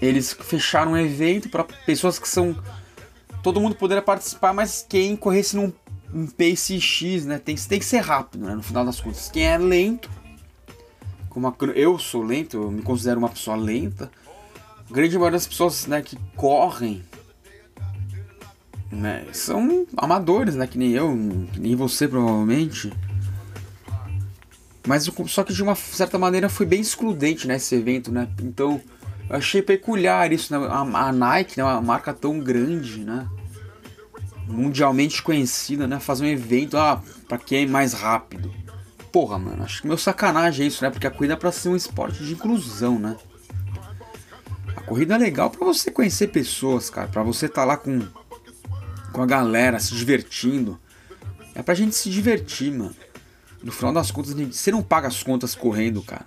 Eles 0.00 0.32
fecharam 0.32 0.92
um 0.92 0.96
evento 0.96 1.48
para 1.48 1.64
pessoas 1.64 2.18
que 2.18 2.28
são. 2.28 2.56
Todo 3.42 3.60
mundo 3.60 3.74
poderia 3.74 4.02
participar, 4.02 4.52
mas 4.52 4.84
quem 4.88 5.16
corresse 5.16 5.56
num 5.56 5.72
um 6.14 6.26
pace 6.26 6.80
X, 6.80 7.26
né? 7.26 7.38
Tem, 7.38 7.56
tem 7.56 7.78
que 7.78 7.84
ser 7.84 7.98
rápido, 7.98 8.46
né? 8.46 8.54
No 8.54 8.62
final 8.62 8.84
das 8.84 9.00
contas. 9.00 9.28
Quem 9.30 9.44
é 9.44 9.58
lento, 9.58 10.08
como 11.28 11.48
a, 11.48 11.54
eu 11.74 11.98
sou 11.98 12.22
lento, 12.22 12.56
eu 12.56 12.70
me 12.70 12.80
considero 12.80 13.18
uma 13.18 13.28
pessoa 13.28 13.56
lenta. 13.56 14.10
A 14.88 14.94
grande 14.94 15.16
maioria 15.16 15.36
das 15.36 15.46
pessoas 15.46 15.86
né, 15.86 16.00
que 16.00 16.16
correm 16.36 17.02
né, 18.92 19.26
são 19.32 19.86
amadores, 19.96 20.54
né? 20.54 20.66
Que 20.68 20.78
nem 20.78 20.92
eu, 20.92 21.10
que 21.52 21.58
nem 21.58 21.74
você 21.74 22.06
provavelmente. 22.06 22.92
Mas 24.86 25.10
só 25.26 25.42
que 25.42 25.52
de 25.52 25.62
uma 25.62 25.74
certa 25.74 26.18
maneira 26.18 26.48
foi 26.48 26.66
bem 26.66 26.80
excludente 26.80 27.48
né, 27.48 27.56
esse 27.56 27.74
evento, 27.74 28.12
né? 28.12 28.28
Então 28.40 28.80
eu 29.28 29.36
achei 29.36 29.62
peculiar 29.62 30.30
isso, 30.32 30.56
né? 30.56 30.64
A, 30.68 30.80
a 30.80 31.12
Nike, 31.12 31.58
né, 31.58 31.64
uma 31.64 31.80
marca 31.80 32.12
tão 32.12 32.38
grande, 32.38 33.00
né? 33.00 33.26
Mundialmente 34.46 35.22
conhecida, 35.22 35.86
né? 35.86 35.98
Fazer 35.98 36.24
um 36.24 36.28
evento, 36.28 36.76
ah, 36.76 37.02
pra 37.28 37.38
quem 37.38 37.64
é 37.64 37.66
mais 37.66 37.92
rápido. 37.92 38.52
Porra, 39.12 39.38
mano, 39.38 39.62
acho 39.62 39.82
que 39.82 39.86
meu 39.86 39.96
sacanagem 39.96 40.64
é 40.64 40.68
isso, 40.68 40.82
né? 40.82 40.90
Porque 40.90 41.06
a 41.06 41.10
corrida 41.10 41.34
é 41.34 41.36
pra 41.36 41.52
ser 41.52 41.68
um 41.68 41.76
esporte 41.76 42.24
de 42.24 42.32
inclusão, 42.32 42.98
né? 42.98 43.16
A 44.76 44.80
corrida 44.80 45.14
é 45.14 45.18
legal 45.18 45.50
para 45.50 45.64
você 45.64 45.90
conhecer 45.90 46.28
pessoas, 46.28 46.90
cara. 46.90 47.08
para 47.08 47.22
você 47.22 47.46
estar 47.46 47.62
tá 47.62 47.64
lá 47.64 47.76
com, 47.76 48.06
com 49.12 49.22
a 49.22 49.26
galera, 49.26 49.78
se 49.78 49.94
divertindo. 49.94 50.78
É 51.54 51.62
pra 51.62 51.74
gente 51.74 51.94
se 51.94 52.10
divertir, 52.10 52.72
mano. 52.72 52.94
No 53.62 53.72
final 53.72 53.92
das 53.92 54.10
contas, 54.10 54.34
você 54.34 54.70
não 54.70 54.82
paga 54.82 55.08
as 55.08 55.22
contas 55.22 55.54
correndo, 55.54 56.02
cara. 56.02 56.26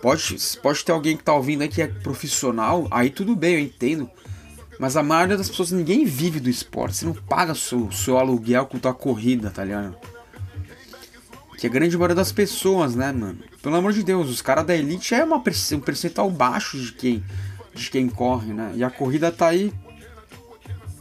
Pode, 0.00 0.36
pode 0.62 0.84
ter 0.84 0.92
alguém 0.92 1.16
que 1.16 1.24
tá 1.24 1.34
ouvindo 1.34 1.62
aí 1.62 1.68
que 1.68 1.82
é 1.82 1.88
profissional, 1.88 2.86
aí 2.90 3.10
tudo 3.10 3.34
bem, 3.34 3.54
eu 3.54 3.60
entendo. 3.60 4.08
Mas 4.78 4.96
a 4.96 5.02
maioria 5.02 5.36
das 5.36 5.48
pessoas, 5.48 5.72
ninguém 5.72 6.04
vive 6.04 6.38
do 6.38 6.48
esporte. 6.48 6.96
Você 6.96 7.06
não 7.06 7.14
paga 7.14 7.54
seu, 7.54 7.90
seu 7.90 8.16
aluguel 8.16 8.66
com 8.66 8.78
tua 8.78 8.94
corrida, 8.94 9.50
tá 9.50 9.64
ligado? 9.64 9.96
Que 11.58 11.66
a 11.66 11.70
grande 11.70 11.96
maioria 11.96 12.14
das 12.14 12.30
pessoas, 12.30 12.94
né, 12.94 13.10
mano? 13.10 13.38
Pelo 13.60 13.74
amor 13.74 13.92
de 13.92 14.04
Deus, 14.04 14.30
os 14.30 14.40
caras 14.40 14.64
da 14.64 14.76
elite 14.76 15.14
é 15.14 15.24
uma, 15.24 15.36
um 15.36 15.80
percentual 15.80 16.30
baixo 16.30 16.78
de 16.78 16.92
quem, 16.92 17.24
de 17.74 17.90
quem 17.90 18.08
corre, 18.08 18.52
né? 18.52 18.72
E 18.76 18.84
a 18.84 18.90
corrida 18.90 19.32
tá 19.32 19.48
aí 19.48 19.72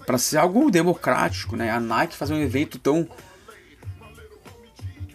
para 0.08 0.18
ser 0.18 0.38
algo 0.38 0.72
democrático, 0.72 1.56
né? 1.56 1.70
A 1.70 1.80
Nike 1.80 2.16
fazer 2.16 2.34
um 2.34 2.42
evento 2.42 2.80
tão 2.80 3.08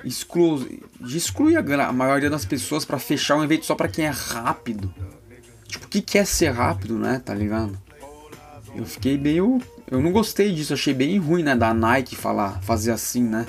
exclu 0.05 0.65
de 1.01 1.17
excluir 1.17 1.57
a, 1.57 1.89
a 1.89 1.93
maioria 1.93 2.31
das 2.31 2.45
pessoas 2.45 2.85
para 2.85 2.99
fechar 3.01 3.37
um 3.37 3.43
evento 3.43 3.67
só 3.67 3.75
para 3.75 3.89
quem 3.89 4.05
é 4.05 4.11
rápido. 4.11 4.95
Tipo, 5.67 5.87
o 5.87 5.89
que 5.89 6.03
quer 6.03 6.19
é 6.19 6.25
ser 6.25 6.51
rápido, 6.51 6.97
né? 6.99 7.21
Tá 7.25 7.35
ligado? 7.35 7.82
Eu 8.75 8.87
fiquei 8.87 9.19
meio. 9.19 9.61
Eu 9.91 10.01
não 10.01 10.13
gostei 10.13 10.53
disso, 10.53 10.73
achei 10.73 10.95
bem 10.95 11.19
ruim, 11.19 11.43
né? 11.43 11.55
Da 11.55 11.75
Nike 11.75 12.17
falar, 12.17 12.63
fazer 12.63 12.91
assim, 12.91 13.23
né? 13.23 13.47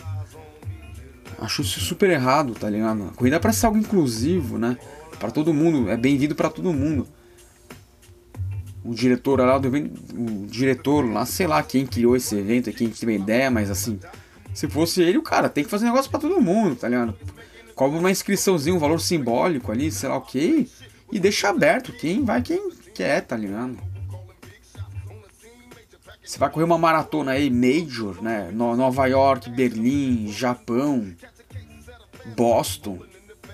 Acho 1.39 1.61
isso 1.61 1.79
super 1.79 2.09
errado, 2.09 2.53
tá 2.53 2.69
ligado? 2.69 3.03
A 3.03 3.13
corrida 3.15 3.37
é 3.37 3.39
pra 3.39 3.51
ser 3.51 3.65
algo 3.65 3.77
inclusivo, 3.77 4.57
né? 4.57 4.77
Para 5.19 5.31
todo 5.31 5.53
mundo, 5.53 5.89
é 5.89 5.97
bem-vindo 5.97 6.35
para 6.35 6.49
todo 6.49 6.73
mundo. 6.73 7.07
O 8.83 8.93
diretor 8.93 9.39
lá 9.39 9.57
o 9.57 10.45
diretor 10.47 11.09
lá, 11.09 11.25
sei 11.25 11.47
lá 11.47 11.63
quem 11.63 11.85
criou 11.85 12.15
esse 12.15 12.35
evento, 12.35 12.71
quem 12.73 12.89
teve 12.89 13.15
ideia, 13.15 13.49
mas 13.49 13.71
assim, 13.71 13.97
se 14.53 14.67
fosse 14.67 15.01
ele, 15.01 15.17
o 15.17 15.21
cara 15.21 15.47
tem 15.47 15.63
que 15.63 15.69
fazer 15.69 15.85
negócio 15.85 16.11
para 16.11 16.19
todo 16.19 16.41
mundo, 16.41 16.75
tá 16.75 16.89
ligado? 16.89 17.15
Cobra 17.75 17.97
uma 17.97 18.11
inscriçãozinha, 18.11 18.75
um 18.75 18.79
valor 18.79 18.99
simbólico 18.99 19.71
ali, 19.71 19.89
sei 19.89 20.09
lá 20.09 20.17
o 20.17 20.21
que, 20.21 20.69
e 21.11 21.19
deixa 21.19 21.49
aberto 21.49 21.93
quem 21.93 22.23
vai 22.23 22.41
quem 22.41 22.69
quer, 22.93 23.21
tá 23.21 23.37
ligado? 23.37 23.77
Você 26.23 26.39
vai 26.39 26.49
correr 26.49 26.63
uma 26.63 26.77
maratona 26.77 27.31
aí, 27.31 27.49
Major, 27.49 28.21
né? 28.23 28.49
Nova 28.53 29.05
York, 29.07 29.49
Berlim, 29.49 30.31
Japão, 30.31 31.13
Boston. 32.35 32.99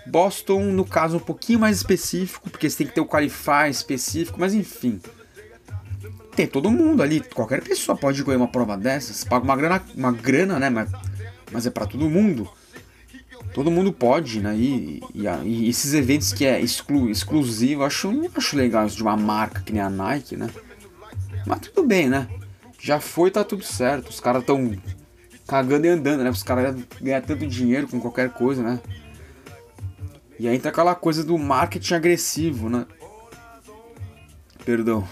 Boston, 0.06 0.72
no 0.72 0.86
caso, 0.86 1.18
um 1.18 1.22
pouquinho 1.22 1.60
mais 1.60 1.78
específico, 1.78 2.50
porque 2.50 2.70
você 2.70 2.78
tem 2.78 2.88
que 2.88 2.94
ter 2.94 3.02
o 3.02 3.08
Qualify 3.08 3.70
específico, 3.70 4.40
mas 4.40 4.54
enfim. 4.54 5.00
Tem 6.36 6.48
todo 6.48 6.70
mundo 6.70 7.02
ali, 7.02 7.22
qualquer 7.22 7.62
pessoa 7.62 7.98
pode 7.98 8.24
correr 8.24 8.38
uma 8.38 8.48
prova 8.48 8.78
dessas. 8.78 9.24
Paga 9.24 9.44
uma 9.44 9.56
grana, 9.56 9.84
uma 9.96 10.12
grana 10.12 10.60
né? 10.60 10.70
Mas, 10.70 10.90
mas 11.52 11.66
é 11.66 11.70
para 11.70 11.88
todo 11.88 12.10
mundo. 12.10 12.48
Todo 13.54 13.72
mundo 13.72 13.92
pode, 13.92 14.42
né? 14.42 14.56
E, 14.56 15.02
e, 15.14 15.26
e 15.26 15.70
esses 15.70 15.94
eventos 15.94 16.32
que 16.32 16.46
é 16.46 16.62
exclu, 16.62 17.10
exclusivo, 17.10 17.84
acho, 17.84 18.10
acho 18.36 18.56
legal 18.56 18.86
isso 18.86 18.96
de 18.96 19.04
uma 19.04 19.18
marca 19.18 19.62
que 19.62 19.74
nem 19.74 19.82
a 19.82 19.90
Nike, 19.90 20.38
né? 20.38 20.50
Mas 21.46 21.60
tudo 21.62 21.86
bem, 21.86 22.08
né? 22.08 22.28
Já 22.80 23.00
foi, 23.00 23.30
tá 23.30 23.44
tudo 23.44 23.64
certo. 23.64 24.10
Os 24.10 24.20
caras 24.20 24.44
tão 24.46 24.78
cagando 25.48 25.86
e 25.86 25.90
andando, 25.90 26.24
né? 26.24 26.30
Os 26.30 26.44
caras 26.44 26.76
ganham 27.02 27.22
tanto 27.22 27.46
dinheiro 27.46 27.88
com 27.88 28.00
qualquer 28.00 28.30
coisa, 28.30 28.64
né? 28.64 28.80
E 30.40 30.48
aí 30.48 30.56
entra 30.56 30.72
aquela 30.72 30.96
coisa 30.96 31.24
do 31.24 31.38
marketing 31.38 31.96
agressivo, 31.96 32.70
né? 32.70 32.86
Perdão. 34.64 35.06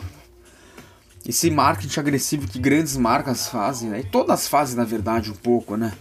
Esse 1.27 1.51
marketing 1.51 1.99
agressivo 1.99 2.47
que 2.47 2.57
grandes 2.57 2.95
marcas 2.95 3.49
fazem, 3.49 3.89
né? 3.89 3.99
E 3.99 4.03
todas 4.03 4.47
fazem, 4.47 4.77
na 4.77 4.85
verdade, 4.85 5.29
um 5.29 5.35
pouco, 5.35 5.75
né? 5.75 5.91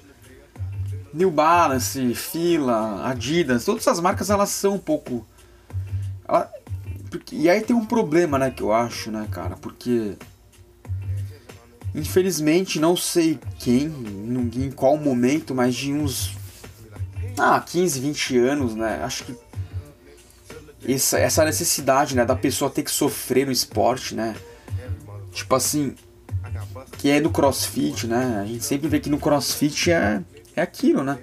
New 1.12 1.30
Balance, 1.30 2.14
Fila, 2.14 3.08
Adidas, 3.08 3.64
todas 3.64 3.82
essas 3.82 3.98
marcas 3.98 4.30
elas 4.30 4.50
são 4.50 4.74
um 4.74 4.78
pouco. 4.78 5.26
Ela... 6.28 6.52
E 7.32 7.48
aí 7.48 7.62
tem 7.62 7.74
um 7.74 7.86
problema, 7.86 8.38
né, 8.38 8.50
que 8.50 8.62
eu 8.62 8.72
acho, 8.72 9.10
né, 9.10 9.26
cara? 9.30 9.56
Porque. 9.56 10.16
Infelizmente, 11.96 12.78
não 12.78 12.94
sei 12.94 13.38
quem, 13.58 13.86
em 13.86 14.70
qual 14.70 14.96
momento, 14.96 15.54
mas 15.54 15.74
de 15.74 15.92
uns. 15.92 16.36
Ah, 17.38 17.58
15, 17.58 18.00
20 18.00 18.38
anos, 18.38 18.74
né? 18.74 19.00
Acho 19.02 19.24
que. 19.24 19.34
Essa, 20.86 21.18
essa 21.18 21.44
necessidade, 21.44 22.14
né, 22.14 22.24
da 22.24 22.36
pessoa 22.36 22.70
ter 22.70 22.82
que 22.82 22.90
sofrer 22.90 23.46
no 23.46 23.50
esporte, 23.50 24.14
né? 24.14 24.36
Tipo 25.32 25.54
assim. 25.54 25.94
Que 26.98 27.10
é 27.10 27.20
do 27.20 27.30
crossfit, 27.30 28.06
né? 28.06 28.40
A 28.40 28.46
gente 28.46 28.64
sempre 28.64 28.88
vê 28.88 29.00
que 29.00 29.10
no 29.10 29.18
crossfit 29.18 29.90
é 29.90 30.22
é 30.56 30.62
aquilo, 30.62 31.04
né? 31.04 31.18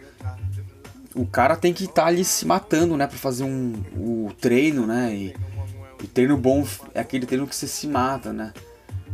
O 1.16 1.26
cara 1.26 1.56
tem 1.56 1.74
que 1.74 1.86
estar 1.86 2.04
tá 2.04 2.08
ali 2.08 2.24
se 2.24 2.46
matando, 2.46 2.96
né? 2.96 3.08
Pra 3.08 3.18
fazer 3.18 3.44
um, 3.44 3.74
o 3.96 4.32
treino, 4.40 4.86
né? 4.86 5.14
E, 5.14 5.36
o 6.02 6.08
treino 6.08 6.38
bom 6.38 6.66
é 6.94 7.00
aquele 7.00 7.26
treino 7.26 7.48
que 7.48 7.56
você 7.56 7.68
se 7.68 7.88
mata, 7.88 8.32
né? 8.32 8.54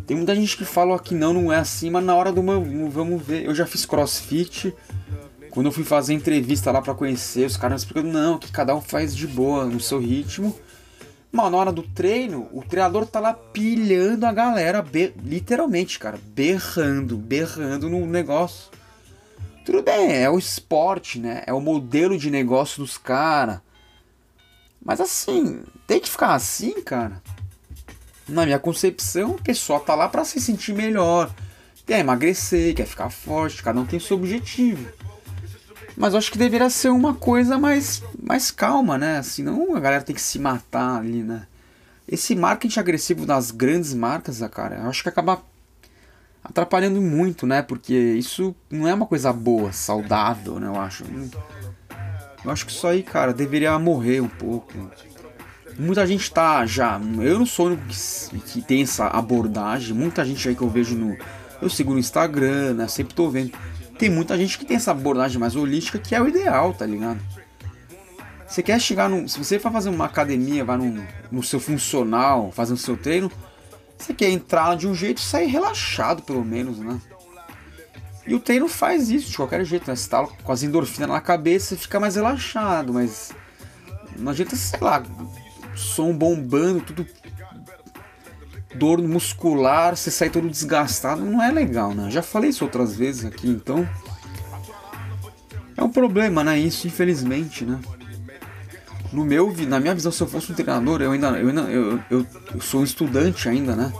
Tem 0.09 0.17
muita 0.17 0.35
gente 0.35 0.57
que 0.57 0.65
fala 0.65 0.97
que 0.97 1.13
não, 1.13 1.33
não 1.33 1.53
é 1.53 1.57
assim, 1.57 1.91
mas 1.91 2.03
na 2.03 2.15
hora 2.15 2.31
do 2.31 2.41
meu, 2.41 2.89
vamos 2.89 3.21
ver. 3.21 3.45
Eu 3.45 3.53
já 3.53 3.67
fiz 3.67 3.85
crossfit. 3.85 4.73
Quando 5.51 5.67
eu 5.67 5.71
fui 5.71 5.83
fazer 5.83 6.15
entrevista 6.15 6.71
lá 6.71 6.81
para 6.81 6.95
conhecer, 6.95 7.45
os 7.45 7.55
caras 7.55 7.83
explicando, 7.83 8.11
não, 8.11 8.39
que 8.39 8.51
cada 8.51 8.75
um 8.75 8.81
faz 8.81 9.15
de 9.15 9.27
boa, 9.27 9.65
no 9.65 9.79
seu 9.79 9.99
ritmo. 9.99 10.57
Mas 11.31 11.51
na 11.51 11.57
hora 11.59 11.71
do 11.71 11.83
treino, 11.83 12.49
o 12.51 12.63
treinador 12.63 13.05
tá 13.05 13.19
lá 13.19 13.35
pilhando 13.35 14.25
a 14.25 14.33
galera, 14.33 14.83
literalmente, 15.23 15.99
cara, 15.99 16.17
berrando, 16.33 17.15
berrando 17.15 17.87
no 17.87 18.03
negócio. 18.07 18.71
Tudo 19.63 19.83
bem, 19.83 20.11
é 20.11 20.27
o 20.27 20.39
esporte, 20.39 21.19
né? 21.19 21.43
É 21.45 21.53
o 21.53 21.61
modelo 21.61 22.17
de 22.17 22.31
negócio 22.31 22.81
dos 22.81 22.97
caras. 22.97 23.59
Mas 24.83 24.99
assim, 24.99 25.61
tem 25.85 25.99
que 25.99 26.09
ficar 26.09 26.33
assim, 26.33 26.81
cara. 26.81 27.21
Na 28.29 28.45
minha 28.45 28.59
concepção, 28.59 29.31
o 29.31 29.41
pessoal 29.41 29.79
tá 29.79 29.95
lá 29.95 30.07
para 30.07 30.23
se 30.23 30.39
sentir 30.39 30.73
melhor. 30.73 31.33
Quer 31.85 31.99
emagrecer, 31.99 32.75
quer 32.75 32.85
ficar 32.85 33.09
forte, 33.09 33.63
cada 33.63 33.79
um 33.79 33.85
tem 33.85 33.99
seu 33.99 34.17
objetivo. 34.17 34.87
Mas 35.97 36.13
eu 36.13 36.19
acho 36.19 36.31
que 36.31 36.37
deveria 36.37 36.69
ser 36.69 36.89
uma 36.89 37.13
coisa 37.13 37.57
mais, 37.57 38.01
mais 38.21 38.51
calma, 38.51 38.97
né? 38.97 39.17
Assim, 39.17 39.43
não 39.43 39.75
a 39.75 39.79
galera 39.79 40.03
tem 40.03 40.15
que 40.15 40.21
se 40.21 40.39
matar 40.39 40.97
ali, 40.97 41.23
né? 41.23 41.47
Esse 42.07 42.35
marketing 42.35 42.79
agressivo 42.79 43.25
das 43.25 43.51
grandes 43.51 43.93
marcas, 43.93 44.39
cara, 44.49 44.77
eu 44.77 44.89
acho 44.89 45.03
que 45.03 45.09
acaba 45.09 45.41
atrapalhando 46.43 47.01
muito, 47.01 47.45
né? 47.45 47.61
Porque 47.61 47.93
isso 47.93 48.55
não 48.69 48.87
é 48.87 48.93
uma 48.93 49.05
coisa 49.05 49.33
boa, 49.33 49.71
saudável, 49.71 50.59
né? 50.59 50.67
Eu 50.67 50.79
acho. 50.79 51.03
Eu 52.43 52.51
acho 52.51 52.65
que 52.65 52.71
isso 52.71 52.87
aí, 52.87 53.03
cara, 53.03 53.33
deveria 53.33 53.77
morrer 53.77 54.21
um 54.21 54.29
pouco. 54.29 54.73
Muita 55.79 56.05
gente 56.05 56.29
tá 56.29 56.65
já. 56.65 56.99
Eu 57.21 57.39
não 57.39 57.45
sou 57.45 57.67
o 57.67 57.69
único 57.69 57.83
que, 57.87 58.39
que 58.39 58.61
tem 58.61 58.81
essa 58.81 59.07
abordagem. 59.07 59.95
Muita 59.95 60.25
gente 60.25 60.49
aí 60.49 60.53
que 60.53 60.61
eu 60.61 60.69
vejo 60.69 60.93
no. 60.93 61.17
Eu 61.61 61.69
sigo 61.69 61.93
no 61.93 61.99
Instagram, 61.99 62.73
né? 62.73 62.87
Sempre 62.89 63.15
tô 63.15 63.29
vendo. 63.29 63.53
Tem 63.97 64.09
muita 64.09 64.37
gente 64.37 64.57
que 64.57 64.65
tem 64.65 64.75
essa 64.75 64.91
abordagem 64.91 65.39
mais 65.39 65.55
holística 65.55 65.97
que 65.97 66.13
é 66.13 66.21
o 66.21 66.27
ideal, 66.27 66.73
tá 66.73 66.85
ligado? 66.85 67.21
Você 68.45 68.61
quer 68.61 68.77
chegar 68.81 69.09
no. 69.09 69.27
Se 69.29 69.37
você 69.37 69.57
for 69.57 69.71
fazer 69.71 69.89
uma 69.89 70.03
academia, 70.03 70.65
vai 70.65 70.75
no, 70.75 71.01
no 71.31 71.41
seu 71.41 71.61
funcional, 71.61 72.51
fazendo 72.51 72.77
seu 72.77 72.97
treino, 72.97 73.31
você 73.97 74.13
quer 74.13 74.29
entrar 74.29 74.75
de 74.75 74.85
um 74.85 74.93
jeito 74.93 75.19
e 75.19 75.21
sair 75.21 75.47
relaxado, 75.47 76.23
pelo 76.23 76.43
menos, 76.43 76.77
né? 76.77 76.99
E 78.27 78.35
o 78.35 78.39
treino 78.39 78.67
faz 78.67 79.09
isso 79.09 79.31
de 79.31 79.37
qualquer 79.37 79.63
jeito, 79.63 79.89
né? 79.89 79.95
Você 79.95 80.09
tá 80.09 80.27
com 80.27 80.51
as 80.51 80.61
endorfinas 80.61 81.09
na 81.09 81.21
cabeça, 81.21 81.77
fica 81.77 82.01
mais 82.01 82.15
relaxado, 82.15 82.93
mas 82.93 83.31
não 84.17 84.31
adianta, 84.31 84.55
sei 84.57 84.79
lá, 84.81 85.01
som 85.79 86.13
bombando, 86.13 86.81
tudo 86.81 87.07
dor 88.75 89.01
muscular, 89.01 89.95
você 89.95 90.11
sai 90.11 90.29
todo 90.29 90.49
desgastado, 90.49 91.25
não 91.25 91.41
é 91.41 91.51
legal, 91.51 91.93
né? 91.93 92.11
Já 92.11 92.21
falei 92.21 92.51
isso 92.51 92.63
outras 92.63 92.95
vezes 92.95 93.25
aqui, 93.25 93.49
então 93.49 93.87
é 95.75 95.83
um 95.83 95.89
problema, 95.89 96.43
né? 96.43 96.59
Isso, 96.59 96.85
infelizmente, 96.85 97.65
né? 97.65 97.79
no 99.11 99.25
meu, 99.25 99.53
na 99.67 99.79
minha 99.79 99.95
visão, 99.95 100.11
se 100.11 100.21
eu 100.21 100.27
fosse 100.27 100.51
um 100.51 100.55
treinador, 100.55 101.01
eu 101.01 101.11
ainda, 101.11 101.29
eu, 101.39 101.47
ainda 101.47 101.61
eu, 101.61 101.99
eu, 102.09 102.25
eu 102.53 102.61
sou 102.61 102.81
um 102.81 102.83
estudante 102.83 103.49
ainda, 103.49 103.75
né? 103.75 103.91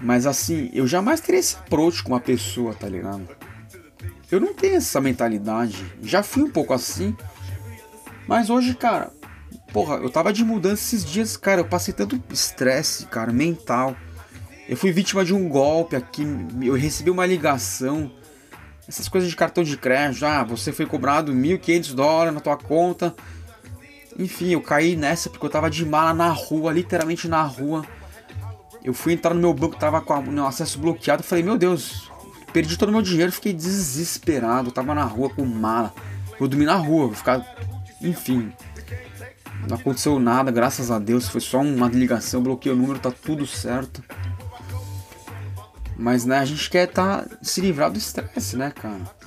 Mas 0.00 0.26
assim, 0.26 0.68
eu 0.72 0.86
jamais 0.86 1.20
teria 1.20 1.38
esse 1.38 1.56
approach 1.56 2.02
com 2.02 2.10
uma 2.10 2.20
pessoa, 2.20 2.74
tá 2.74 2.88
ligado? 2.88 3.28
Eu 4.30 4.40
não 4.40 4.52
tenho 4.52 4.76
essa 4.76 5.00
mentalidade. 5.00 5.84
Já 6.02 6.22
fui 6.22 6.42
um 6.42 6.50
pouco 6.50 6.72
assim. 6.72 7.14
Mas 8.26 8.50
hoje, 8.50 8.74
cara, 8.74 9.12
porra, 9.72 9.96
eu 9.96 10.10
tava 10.10 10.32
de 10.32 10.44
mudança 10.44 10.82
esses 10.82 11.04
dias, 11.04 11.36
cara. 11.36 11.60
Eu 11.60 11.64
passei 11.64 11.92
tanto 11.94 12.22
estresse, 12.30 13.06
cara, 13.06 13.32
mental. 13.32 13.96
Eu 14.68 14.76
fui 14.76 14.92
vítima 14.92 15.24
de 15.24 15.34
um 15.34 15.48
golpe 15.48 15.96
aqui. 15.96 16.26
Eu 16.62 16.74
recebi 16.74 17.10
uma 17.10 17.26
ligação. 17.26 18.10
Essas 18.88 19.08
coisas 19.08 19.30
de 19.30 19.36
cartão 19.36 19.64
de 19.64 19.76
crédito. 19.76 20.24
Ah, 20.24 20.44
você 20.44 20.72
foi 20.72 20.86
cobrado 20.86 21.32
1.500 21.32 21.94
dólares 21.94 22.34
na 22.34 22.40
tua 22.40 22.56
conta 22.56 23.14
enfim, 24.18 24.50
eu 24.50 24.60
caí 24.60 24.96
nessa 24.96 25.30
porque 25.30 25.44
eu 25.44 25.50
tava 25.50 25.70
de 25.70 25.84
mala 25.84 26.12
na 26.12 26.28
rua, 26.28 26.72
literalmente 26.72 27.28
na 27.28 27.42
rua. 27.42 27.84
Eu 28.84 28.92
fui 28.92 29.12
entrar 29.12 29.32
no 29.32 29.40
meu 29.40 29.54
banco, 29.54 29.76
tava 29.76 30.00
com 30.00 30.14
o 30.14 30.46
acesso 30.46 30.78
bloqueado. 30.78 31.22
Falei, 31.22 31.44
meu 31.44 31.56
Deus, 31.56 32.10
perdi 32.52 32.76
todo 32.76 32.88
o 32.88 32.92
meu 32.92 33.02
dinheiro, 33.02 33.32
fiquei 33.32 33.52
desesperado. 33.52 34.68
Eu 34.68 34.72
tava 34.72 34.94
na 34.94 35.04
rua 35.04 35.30
com 35.30 35.44
mala. 35.44 35.94
Vou 36.38 36.48
dormir 36.48 36.66
na 36.66 36.74
rua, 36.74 37.06
vou 37.06 37.14
ficar. 37.14 37.46
Enfim. 38.00 38.52
Não 39.68 39.76
aconteceu 39.76 40.18
nada, 40.18 40.50
graças 40.50 40.90
a 40.90 40.98
Deus. 40.98 41.28
Foi 41.28 41.40
só 41.40 41.60
uma 41.60 41.88
ligação, 41.88 42.42
bloqueei 42.42 42.72
o 42.72 42.76
número, 42.76 42.98
tá 42.98 43.10
tudo 43.10 43.46
certo. 43.46 44.02
Mas 45.96 46.24
né, 46.24 46.38
a 46.38 46.44
gente 46.44 46.68
quer 46.68 46.86
tá, 46.86 47.26
se 47.40 47.60
livrar 47.60 47.90
do 47.90 47.98
estresse, 47.98 48.56
né, 48.56 48.70
cara? 48.70 49.22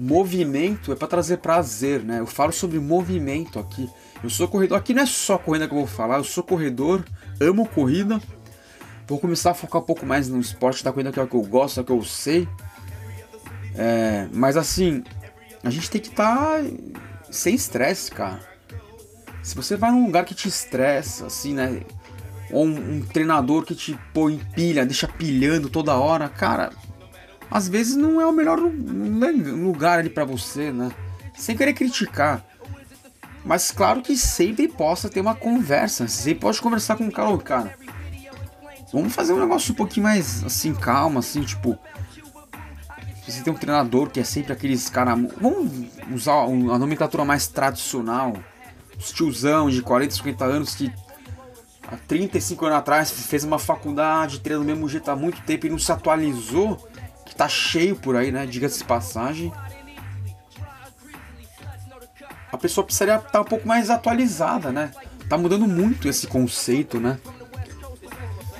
movimento 0.00 0.92
é 0.92 0.96
para 0.96 1.06
trazer 1.06 1.36
prazer, 1.36 2.02
né? 2.02 2.20
Eu 2.20 2.26
falo 2.26 2.52
sobre 2.52 2.78
movimento 2.78 3.58
aqui. 3.58 3.86
Eu 4.24 4.30
sou 4.30 4.48
corredor, 4.48 4.78
aqui 4.78 4.94
não 4.94 5.02
é 5.02 5.06
só 5.06 5.36
corrida 5.36 5.68
que 5.68 5.74
eu 5.74 5.78
vou 5.78 5.86
falar, 5.86 6.16
eu 6.16 6.24
sou 6.24 6.42
corredor, 6.42 7.04
amo 7.38 7.68
corrida. 7.68 8.18
Vou 9.06 9.18
começar 9.18 9.50
a 9.50 9.54
focar 9.54 9.82
um 9.82 9.84
pouco 9.84 10.06
mais 10.06 10.26
no 10.26 10.40
esporte 10.40 10.82
da 10.82 10.90
corrida 10.90 11.12
que 11.12 11.20
é 11.20 11.22
o 11.22 11.26
que 11.26 11.36
eu 11.36 11.42
gosto, 11.42 11.80
é 11.80 11.82
o 11.82 11.84
que 11.84 11.92
eu 11.92 12.02
sei. 12.02 12.48
É, 13.74 14.26
mas 14.32 14.56
assim, 14.56 15.04
a 15.62 15.68
gente 15.68 15.90
tem 15.90 16.00
que 16.00 16.08
estar 16.08 16.34
tá 16.34 16.64
sem 17.30 17.54
estresse, 17.54 18.10
cara. 18.10 18.40
Se 19.42 19.54
você 19.54 19.76
vai 19.76 19.90
num 19.90 20.06
lugar 20.06 20.24
que 20.24 20.34
te 20.34 20.48
estressa, 20.48 21.26
assim, 21.26 21.54
né? 21.54 21.80
Ou 22.50 22.66
um, 22.66 22.96
um 22.96 23.00
treinador 23.02 23.64
que 23.64 23.74
te 23.74 23.98
põe 24.12 24.38
pilha, 24.54 24.84
deixa 24.84 25.08
pilhando 25.08 25.70
toda 25.70 25.94
hora, 25.94 26.28
cara, 26.28 26.70
às 27.50 27.68
vezes 27.68 27.96
não 27.96 28.20
é 28.20 28.26
o 28.26 28.32
melhor 28.32 28.58
lugar 28.58 29.98
ali 29.98 30.10
para 30.10 30.24
você, 30.24 30.70
né? 30.70 30.90
Sem 31.36 31.56
querer 31.56 31.72
criticar. 31.72 32.44
Mas 33.44 33.70
claro 33.70 34.02
que 34.02 34.16
sempre 34.16 34.68
possa 34.68 35.08
ter 35.08 35.20
uma 35.20 35.34
conversa. 35.34 36.06
Você 36.06 36.34
pode 36.34 36.60
conversar 36.60 36.96
com 36.96 37.06
o 37.06 37.12
cara, 37.12 37.36
cara. 37.38 37.78
Vamos 38.92 39.14
fazer 39.14 39.32
um 39.32 39.40
negócio 39.40 39.72
um 39.72 39.76
pouquinho 39.76 40.04
mais 40.04 40.44
assim, 40.44 40.74
calma, 40.74 41.20
assim, 41.20 41.42
tipo. 41.42 41.78
Você 43.26 43.42
tem 43.42 43.52
um 43.52 43.56
treinador 43.56 44.10
que 44.10 44.20
é 44.20 44.24
sempre 44.24 44.52
aqueles 44.52 44.88
caras. 44.90 45.18
Vamos 45.40 45.88
usar 46.12 46.34
a 46.42 46.78
nomenclatura 46.78 47.24
mais 47.24 47.46
tradicional. 47.46 48.34
Tiozão 49.00 49.70
de 49.70 49.82
40, 49.82 50.14
50 50.14 50.44
anos 50.44 50.74
que 50.74 50.92
há 51.86 51.96
35 51.96 52.66
anos 52.66 52.78
atrás 52.78 53.10
fez 53.10 53.44
uma 53.44 53.58
faculdade, 53.58 54.40
treina 54.40 54.62
do 54.62 54.66
mesmo 54.66 54.88
jeito 54.88 55.10
há 55.10 55.16
muito 55.16 55.40
tempo 55.42 55.66
e 55.66 55.70
não 55.70 55.78
se 55.78 55.90
atualizou, 55.90 56.76
que 57.24 57.34
tá 57.34 57.48
cheio 57.48 57.96
por 57.96 58.16
aí, 58.16 58.30
né? 58.30 58.46
Diga-se 58.46 58.78
de 58.78 58.84
passagem. 58.84 59.52
A 62.52 62.58
pessoa 62.58 62.84
precisaria 62.84 63.16
estar 63.16 63.30
tá 63.30 63.40
um 63.40 63.44
pouco 63.44 63.66
mais 63.66 63.90
atualizada, 63.90 64.70
né? 64.70 64.90
Tá 65.28 65.38
mudando 65.38 65.66
muito 65.66 66.08
esse 66.08 66.26
conceito, 66.26 66.98
né? 66.98 67.18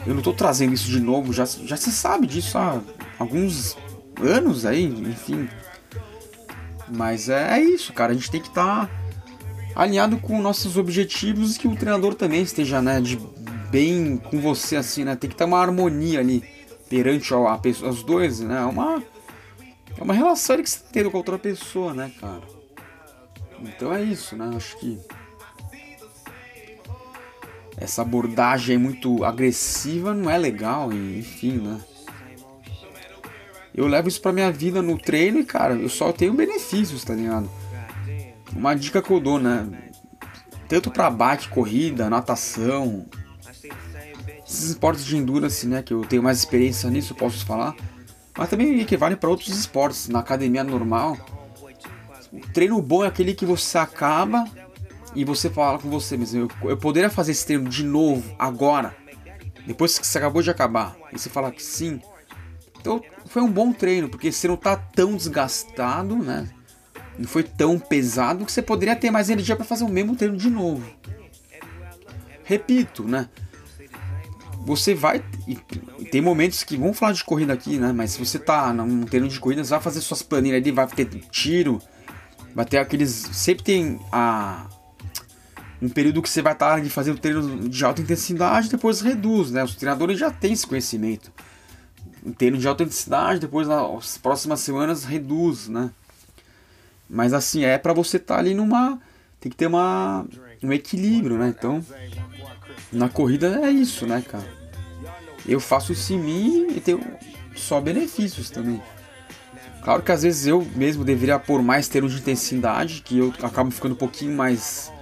Eu 0.06 0.14
não 0.14 0.22
tô 0.22 0.32
trazendo 0.32 0.72
isso 0.72 0.88
de 0.88 1.00
novo, 1.00 1.32
já, 1.32 1.44
já 1.44 1.76
se 1.76 1.92
sabe 1.92 2.26
disso 2.26 2.56
há 2.56 2.80
alguns 3.18 3.76
anos 4.22 4.64
aí, 4.64 4.84
enfim. 4.84 5.48
Mas 6.88 7.28
é, 7.28 7.58
é 7.58 7.62
isso, 7.62 7.92
cara. 7.92 8.12
A 8.12 8.14
gente 8.14 8.30
tem 8.30 8.40
que 8.40 8.48
estar 8.48 8.86
tá 8.86 8.99
alinhado 9.74 10.18
com 10.18 10.40
nossos 10.40 10.76
objetivos 10.76 11.56
e 11.56 11.58
que 11.58 11.68
o 11.68 11.76
treinador 11.76 12.14
também 12.14 12.42
esteja, 12.42 12.80
né, 12.82 13.00
de 13.00 13.18
bem 13.70 14.16
com 14.16 14.40
você, 14.40 14.76
assim, 14.76 15.04
né? 15.04 15.14
Tem 15.14 15.30
que 15.30 15.36
ter 15.36 15.44
uma 15.44 15.60
harmonia 15.60 16.18
ali 16.18 16.42
perante 16.88 17.32
a, 17.32 17.56
pessoa, 17.56 17.90
os 17.90 18.02
dois, 18.02 18.40
né? 18.40 18.60
É 18.60 18.64
uma, 18.64 19.02
é 19.96 20.02
uma 20.02 20.12
relação 20.12 20.60
que 20.60 20.68
você 20.68 20.80
tá 20.80 20.86
tendo 20.92 21.10
com 21.10 21.18
outra 21.18 21.38
pessoa, 21.38 21.94
né, 21.94 22.10
cara? 22.20 22.42
Então 23.60 23.94
é 23.94 24.02
isso, 24.02 24.36
né? 24.36 24.50
Acho 24.56 24.76
que 24.78 24.98
essa 27.76 28.02
abordagem 28.02 28.76
muito 28.76 29.24
agressiva 29.24 30.12
não 30.12 30.28
é 30.28 30.36
legal, 30.36 30.92
enfim, 30.92 31.58
né? 31.58 31.80
Eu 33.72 33.86
levo 33.86 34.08
isso 34.08 34.20
pra 34.20 34.32
minha 34.32 34.50
vida 34.50 34.82
no 34.82 34.98
treino 34.98 35.38
e, 35.38 35.44
cara, 35.44 35.74
eu 35.74 35.88
só 35.88 36.12
tenho 36.12 36.34
benefícios, 36.34 37.04
tá 37.04 37.14
ligado? 37.14 37.48
Uma 38.54 38.74
dica 38.74 39.00
que 39.02 39.10
eu 39.10 39.20
dou, 39.20 39.38
né? 39.38 39.66
Tanto 40.68 40.90
pra 40.90 41.10
bike, 41.10 41.48
corrida, 41.48 42.08
natação, 42.10 43.06
esses 44.46 44.70
esportes 44.70 45.04
de 45.04 45.16
endurance, 45.16 45.66
né? 45.66 45.82
Que 45.82 45.94
eu 45.94 46.02
tenho 46.02 46.22
mais 46.22 46.38
experiência 46.38 46.90
nisso, 46.90 47.14
posso 47.14 47.44
falar. 47.46 47.74
Mas 48.36 48.48
também 48.48 48.80
equivale 48.80 49.16
para 49.16 49.30
outros 49.30 49.48
esportes. 49.48 50.08
Na 50.08 50.20
academia 50.20 50.64
normal, 50.64 51.16
o 52.32 52.40
treino 52.52 52.80
bom 52.80 53.04
é 53.04 53.08
aquele 53.08 53.34
que 53.34 53.44
você 53.44 53.78
acaba 53.78 54.44
e 55.14 55.24
você 55.24 55.50
fala 55.50 55.78
com 55.78 55.88
você 55.88 56.16
mesmo: 56.16 56.48
eu, 56.62 56.70
eu 56.70 56.76
poderia 56.76 57.10
fazer 57.10 57.32
esse 57.32 57.46
treino 57.46 57.68
de 57.68 57.84
novo, 57.84 58.34
agora, 58.38 58.96
depois 59.66 59.98
que 59.98 60.06
você 60.06 60.18
acabou 60.18 60.42
de 60.42 60.50
acabar. 60.50 60.96
E 61.12 61.18
você 61.18 61.28
fala 61.28 61.50
que 61.50 61.62
sim. 61.62 62.00
Então 62.80 63.02
foi 63.26 63.42
um 63.42 63.50
bom 63.50 63.72
treino, 63.72 64.08
porque 64.08 64.32
você 64.32 64.48
não 64.48 64.56
tá 64.56 64.76
tão 64.76 65.16
desgastado, 65.16 66.16
né? 66.16 66.48
Não 67.20 67.28
foi 67.28 67.42
tão 67.42 67.78
pesado 67.78 68.46
que 68.46 68.50
você 68.50 68.62
poderia 68.62 68.96
ter 68.96 69.10
mais 69.10 69.28
energia 69.28 69.54
para 69.54 69.66
fazer 69.66 69.84
o 69.84 69.88
mesmo 69.90 70.16
treino 70.16 70.38
de 70.38 70.48
novo. 70.48 70.82
Repito, 72.42 73.04
né? 73.04 73.28
Você 74.64 74.94
vai. 74.94 75.22
tem 76.10 76.22
momentos 76.22 76.64
que. 76.64 76.78
Vamos 76.78 76.98
falar 76.98 77.12
de 77.12 77.22
corrida 77.22 77.52
aqui, 77.52 77.76
né? 77.76 77.92
Mas 77.92 78.12
se 78.12 78.18
você 78.18 78.38
tá 78.38 78.72
num 78.72 79.02
treino 79.04 79.28
de 79.28 79.38
corrida, 79.38 79.62
você 79.62 79.68
vai 79.68 79.80
fazer 79.80 80.00
suas 80.00 80.22
planilhas 80.22 80.62
ali, 80.62 80.70
vai 80.70 80.86
ter 80.86 81.04
tiro. 81.30 81.78
Vai 82.54 82.64
ter 82.64 82.78
aqueles. 82.78 83.10
Sempre 83.10 83.64
tem 83.64 84.00
a. 84.10 84.66
Um 85.82 85.90
período 85.90 86.22
que 86.22 86.28
você 86.28 86.40
vai 86.40 86.54
estar 86.54 86.76
tá 86.76 86.80
de 86.80 86.88
fazer 86.88 87.10
o 87.10 87.18
treino 87.18 87.68
de 87.68 87.84
alta 87.84 88.00
intensidade, 88.00 88.70
depois 88.70 89.02
reduz, 89.02 89.50
né? 89.50 89.62
Os 89.62 89.74
treinadores 89.74 90.18
já 90.18 90.30
têm 90.30 90.54
esse 90.54 90.66
conhecimento 90.66 91.30
em 92.24 92.32
termos 92.32 92.60
de 92.60 92.68
alta 92.68 92.82
intensidade, 92.82 93.40
depois 93.40 93.68
nas 93.68 94.16
próximas 94.16 94.60
semanas 94.60 95.04
reduz, 95.04 95.68
né? 95.68 95.90
Mas 97.10 97.32
assim, 97.32 97.64
é 97.64 97.76
para 97.76 97.92
você 97.92 98.16
estar 98.16 98.34
tá 98.34 98.40
ali 98.40 98.54
numa. 98.54 99.00
Tem 99.40 99.50
que 99.50 99.56
ter 99.56 99.66
uma, 99.66 100.24
um 100.62 100.72
equilíbrio, 100.72 101.36
né? 101.36 101.48
Então, 101.48 101.84
na 102.92 103.08
corrida 103.08 103.60
é 103.64 103.70
isso, 103.70 104.06
né, 104.06 104.22
cara? 104.22 104.46
Eu 105.46 105.58
faço 105.58 105.92
isso 105.92 106.12
em 106.12 106.18
mim 106.18 106.66
e 106.76 106.80
tenho 106.80 107.00
só 107.56 107.80
benefícios 107.80 108.50
também. 108.50 108.80
Claro 109.82 110.02
que 110.02 110.12
às 110.12 110.22
vezes 110.22 110.46
eu 110.46 110.64
mesmo 110.76 111.04
deveria 111.04 111.38
pôr 111.38 111.62
mais 111.62 111.88
termos 111.88 112.12
de 112.12 112.20
intensidade, 112.20 113.00
que 113.02 113.18
eu 113.18 113.32
acabo 113.42 113.70
ficando 113.70 113.92
um 113.92 113.98
pouquinho 113.98 114.36
mais, 114.36 114.92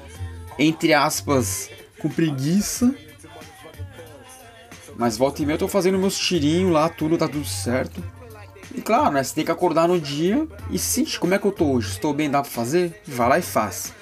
entre 0.56 0.94
aspas, 0.94 1.68
com 2.00 2.08
preguiça 2.08 2.94
mas 4.98 5.16
volta 5.16 5.40
e 5.40 5.46
meia 5.46 5.54
eu 5.54 5.60
tô 5.60 5.68
fazendo 5.68 5.96
meus 5.96 6.18
tirinhos 6.18 6.72
lá, 6.72 6.88
tudo 6.88 7.16
tá 7.16 7.28
tudo 7.28 7.44
certo. 7.44 8.02
E 8.74 8.80
claro, 8.80 9.12
né? 9.12 9.22
Você 9.22 9.34
tem 9.34 9.44
que 9.44 9.50
acordar 9.50 9.88
no 9.88 10.00
dia 10.00 10.46
e 10.70 10.78
sentir 10.78 11.18
como 11.18 11.34
é 11.34 11.38
que 11.38 11.46
eu 11.46 11.52
tô 11.52 11.72
hoje. 11.72 11.90
Estou 11.90 12.12
bem, 12.12 12.30
dá 12.30 12.42
pra 12.42 12.50
fazer? 12.50 13.00
Vai 13.06 13.28
lá 13.28 13.38
e 13.38 13.42
faz. 13.42 13.94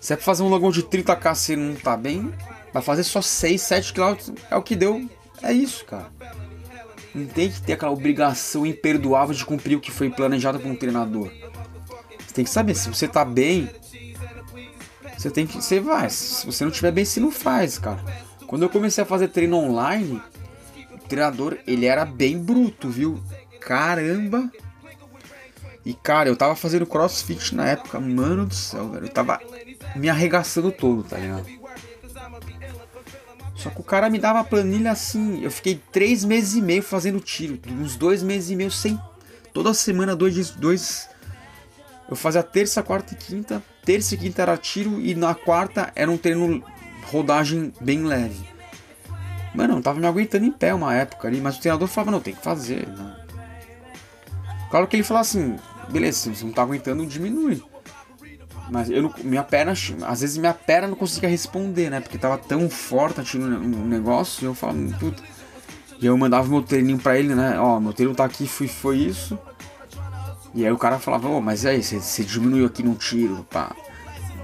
Se 0.00 0.12
é 0.12 0.16
pra 0.16 0.24
fazer 0.24 0.42
um 0.42 0.48
logão 0.48 0.70
de 0.70 0.82
30k 0.82 1.34
se 1.34 1.56
não 1.56 1.74
tá 1.74 1.96
bem, 1.96 2.32
vai 2.72 2.82
fazer 2.82 3.02
só 3.02 3.20
6, 3.20 3.60
7 3.60 3.92
km. 3.92 4.34
É 4.50 4.56
o 4.56 4.62
que 4.62 4.76
deu. 4.76 5.08
É 5.42 5.52
isso, 5.52 5.84
cara. 5.84 6.10
Não 7.14 7.26
tem 7.26 7.50
que 7.50 7.60
ter 7.60 7.72
aquela 7.72 7.90
obrigação 7.90 8.64
imperdoável 8.64 9.34
de 9.34 9.44
cumprir 9.44 9.76
o 9.76 9.80
que 9.80 9.90
foi 9.90 10.10
planejado 10.10 10.60
por 10.60 10.70
um 10.70 10.76
treinador. 10.76 11.30
Você 12.26 12.34
tem 12.34 12.44
que 12.44 12.50
saber, 12.50 12.74
se 12.74 12.88
você 12.88 13.08
tá 13.08 13.24
bem, 13.24 13.68
você 15.16 15.30
tem 15.30 15.46
que. 15.46 15.56
Você 15.56 15.80
vai. 15.80 16.08
Se 16.10 16.46
você 16.46 16.64
não 16.64 16.70
tiver 16.70 16.92
bem, 16.92 17.04
você 17.04 17.18
não 17.18 17.32
faz, 17.32 17.78
cara. 17.78 17.98
Quando 18.46 18.62
eu 18.62 18.68
comecei 18.68 19.02
a 19.02 19.06
fazer 19.06 19.28
treino 19.28 19.56
online, 19.56 20.22
o 20.94 20.98
treinador, 21.08 21.58
ele 21.66 21.86
era 21.86 22.04
bem 22.04 22.38
bruto, 22.38 22.88
viu? 22.88 23.20
Caramba! 23.60 24.50
E 25.84 25.94
cara, 25.94 26.28
eu 26.28 26.36
tava 26.36 26.54
fazendo 26.54 26.86
crossfit 26.86 27.54
na 27.54 27.66
época, 27.66 27.98
mano 27.98 28.44
do 28.46 28.54
céu, 28.54 28.90
velho. 28.90 29.06
Eu 29.06 29.12
tava 29.12 29.40
me 29.96 30.08
arregaçando 30.08 30.70
todo, 30.70 31.02
tá 31.02 31.16
ligado? 31.16 31.46
Só 33.54 33.70
que 33.70 33.80
o 33.80 33.84
cara 33.84 34.08
me 34.08 34.18
dava 34.18 34.40
a 34.40 34.44
planilha 34.44 34.92
assim. 34.92 35.42
Eu 35.42 35.50
fiquei 35.50 35.80
três 35.90 36.24
meses 36.24 36.54
e 36.54 36.62
meio 36.62 36.82
fazendo 36.82 37.20
tiro. 37.20 37.58
Uns 37.68 37.96
dois 37.96 38.22
meses 38.22 38.50
e 38.50 38.56
meio 38.56 38.70
sem. 38.70 39.00
Toda 39.52 39.74
semana, 39.74 40.14
dois. 40.14 40.50
dois 40.50 41.08
eu 42.08 42.16
fazia 42.16 42.42
terça, 42.42 42.82
quarta 42.82 43.14
e 43.14 43.16
quinta. 43.16 43.62
Terça 43.84 44.14
e 44.14 44.18
quinta 44.18 44.42
era 44.42 44.56
tiro. 44.56 45.00
E 45.00 45.14
na 45.14 45.34
quarta 45.34 45.92
era 45.96 46.10
um 46.10 46.16
treino 46.16 46.62
rodagem 47.10 47.72
bem 47.80 48.04
leve. 48.04 48.48
Mano, 49.54 49.74
não 49.74 49.82
tava 49.82 49.98
me 49.98 50.06
aguentando 50.06 50.44
em 50.44 50.52
pé 50.52 50.72
uma 50.72 50.94
época 50.94 51.26
ali, 51.26 51.40
mas 51.40 51.56
o 51.56 51.60
treinador 51.60 51.88
falava, 51.88 52.12
não, 52.12 52.20
tem 52.20 52.34
que 52.34 52.42
fazer. 52.42 52.86
Né? 52.86 53.16
Claro 54.70 54.86
que 54.86 54.96
ele 54.96 55.02
falava 55.02 55.22
assim, 55.22 55.56
beleza, 55.88 56.18
se 56.18 56.28
você 56.30 56.44
não 56.44 56.52
tá 56.52 56.62
aguentando, 56.62 57.06
diminui. 57.06 57.62
Mas 58.70 58.90
eu 58.90 59.02
não, 59.02 59.14
minha 59.24 59.42
perna, 59.42 59.72
às 59.72 60.20
vezes 60.20 60.36
minha 60.36 60.52
perna 60.52 60.88
não 60.88 60.96
conseguia 60.96 61.28
responder, 61.28 61.90
né? 61.90 62.00
Porque 62.00 62.18
tava 62.18 62.36
tão 62.36 62.68
forte 62.68 63.20
aqui 63.20 63.38
no 63.38 63.86
negócio, 63.86 64.44
e 64.44 64.46
eu 64.46 64.54
falava, 64.54 64.78
puta. 64.98 65.22
E 66.00 66.06
eu 66.06 66.16
mandava 66.16 66.46
meu 66.48 66.62
treininho 66.62 66.98
pra 66.98 67.18
ele, 67.18 67.34
né? 67.34 67.58
Ó, 67.58 67.80
meu 67.80 67.92
treino 67.92 68.14
tá 68.14 68.24
aqui, 68.24 68.46
foi, 68.46 68.68
foi 68.68 68.98
isso. 68.98 69.38
E 70.54 70.64
aí 70.66 70.72
o 70.72 70.78
cara 70.78 70.98
falava, 70.98 71.28
ô, 71.28 71.40
mas 71.40 71.64
aí, 71.64 71.82
você, 71.82 72.22
diminuiu 72.22 72.66
aqui 72.66 72.82
no 72.82 72.94
tiro, 72.94 73.44
pá. 73.50 73.74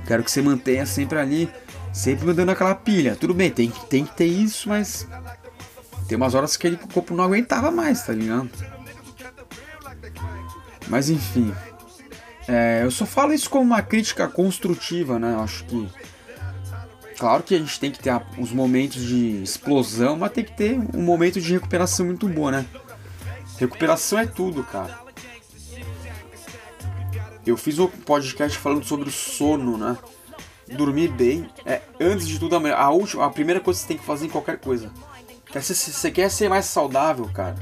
Quero 0.07 0.25
que 0.25 0.31
você 0.31 0.43
mantenha 0.43 0.87
sempre 0.87 1.19
ali 1.19 1.51
sempre 1.95 2.27
me 2.27 2.35
dando 2.35 2.51
aquela 2.51 2.75
pilha. 2.75 3.17
Tudo 3.17 3.33
bem, 3.33 3.51
tem, 3.51 3.73
tem 3.89 4.05
que 4.05 4.15
ter 4.15 4.27
isso, 4.27 4.69
mas 4.69 5.09
tem 6.09 6.17
umas 6.17 6.35
horas 6.35 6.57
que 6.57 6.67
ele, 6.67 6.77
o 6.83 6.93
corpo 6.93 7.15
não 7.15 7.25
aguentava 7.25 7.71
mais, 7.71 8.05
tá 8.05 8.13
ligado? 8.13 8.51
Mas 10.89 11.11
enfim. 11.11 11.55
É, 12.47 12.83
eu 12.83 12.91
só 12.91 13.07
falo 13.07 13.33
isso 13.33 13.49
como 13.49 13.65
uma 13.65 13.83
crítica 13.83 14.29
construtiva, 14.29 15.19
né? 15.19 15.33
Eu 15.35 15.41
acho 15.41 15.65
que. 15.65 15.89
Claro 17.19 17.43
que 17.43 17.55
a 17.55 17.59
gente 17.59 17.79
tem 17.79 17.91
que 17.91 17.99
ter 17.99 18.13
uns 18.37 18.53
momentos 18.53 19.01
de 19.03 19.43
explosão, 19.43 20.17
mas 20.17 20.33
tem 20.33 20.45
que 20.45 20.53
ter 20.53 20.79
um 20.95 21.03
momento 21.03 21.41
de 21.41 21.53
recuperação 21.53 22.07
muito 22.07 22.29
boa, 22.29 22.51
né? 22.51 22.67
Recuperação 23.59 24.19
é 24.19 24.27
tudo, 24.27 24.65
cara. 24.65 24.99
Eu 27.47 27.57
fiz 27.57 27.79
um 27.79 27.87
podcast 27.87 28.59
falando 28.59 28.85
sobre 28.85 29.09
o 29.09 29.13
sono, 29.13 29.79
né? 29.79 29.97
dormir 30.73 31.09
bem 31.09 31.49
é, 31.65 31.83
antes 32.01 32.27
de 32.27 32.39
tudo, 32.39 32.57
a, 32.57 32.91
última, 32.91 33.27
a 33.27 33.31
primeira 33.31 33.61
coisa 33.61 33.79
que 33.79 33.83
você 33.83 33.89
tem 33.89 33.99
que 33.99 34.05
fazer 34.05 34.27
em 34.27 34.31
qualquer 34.31 34.59
coisa. 34.59 34.91
Se 35.61 35.75
você 35.75 36.11
quer 36.11 36.31
ser 36.31 36.49
mais 36.49 36.65
saudável, 36.65 37.31
cara, 37.33 37.55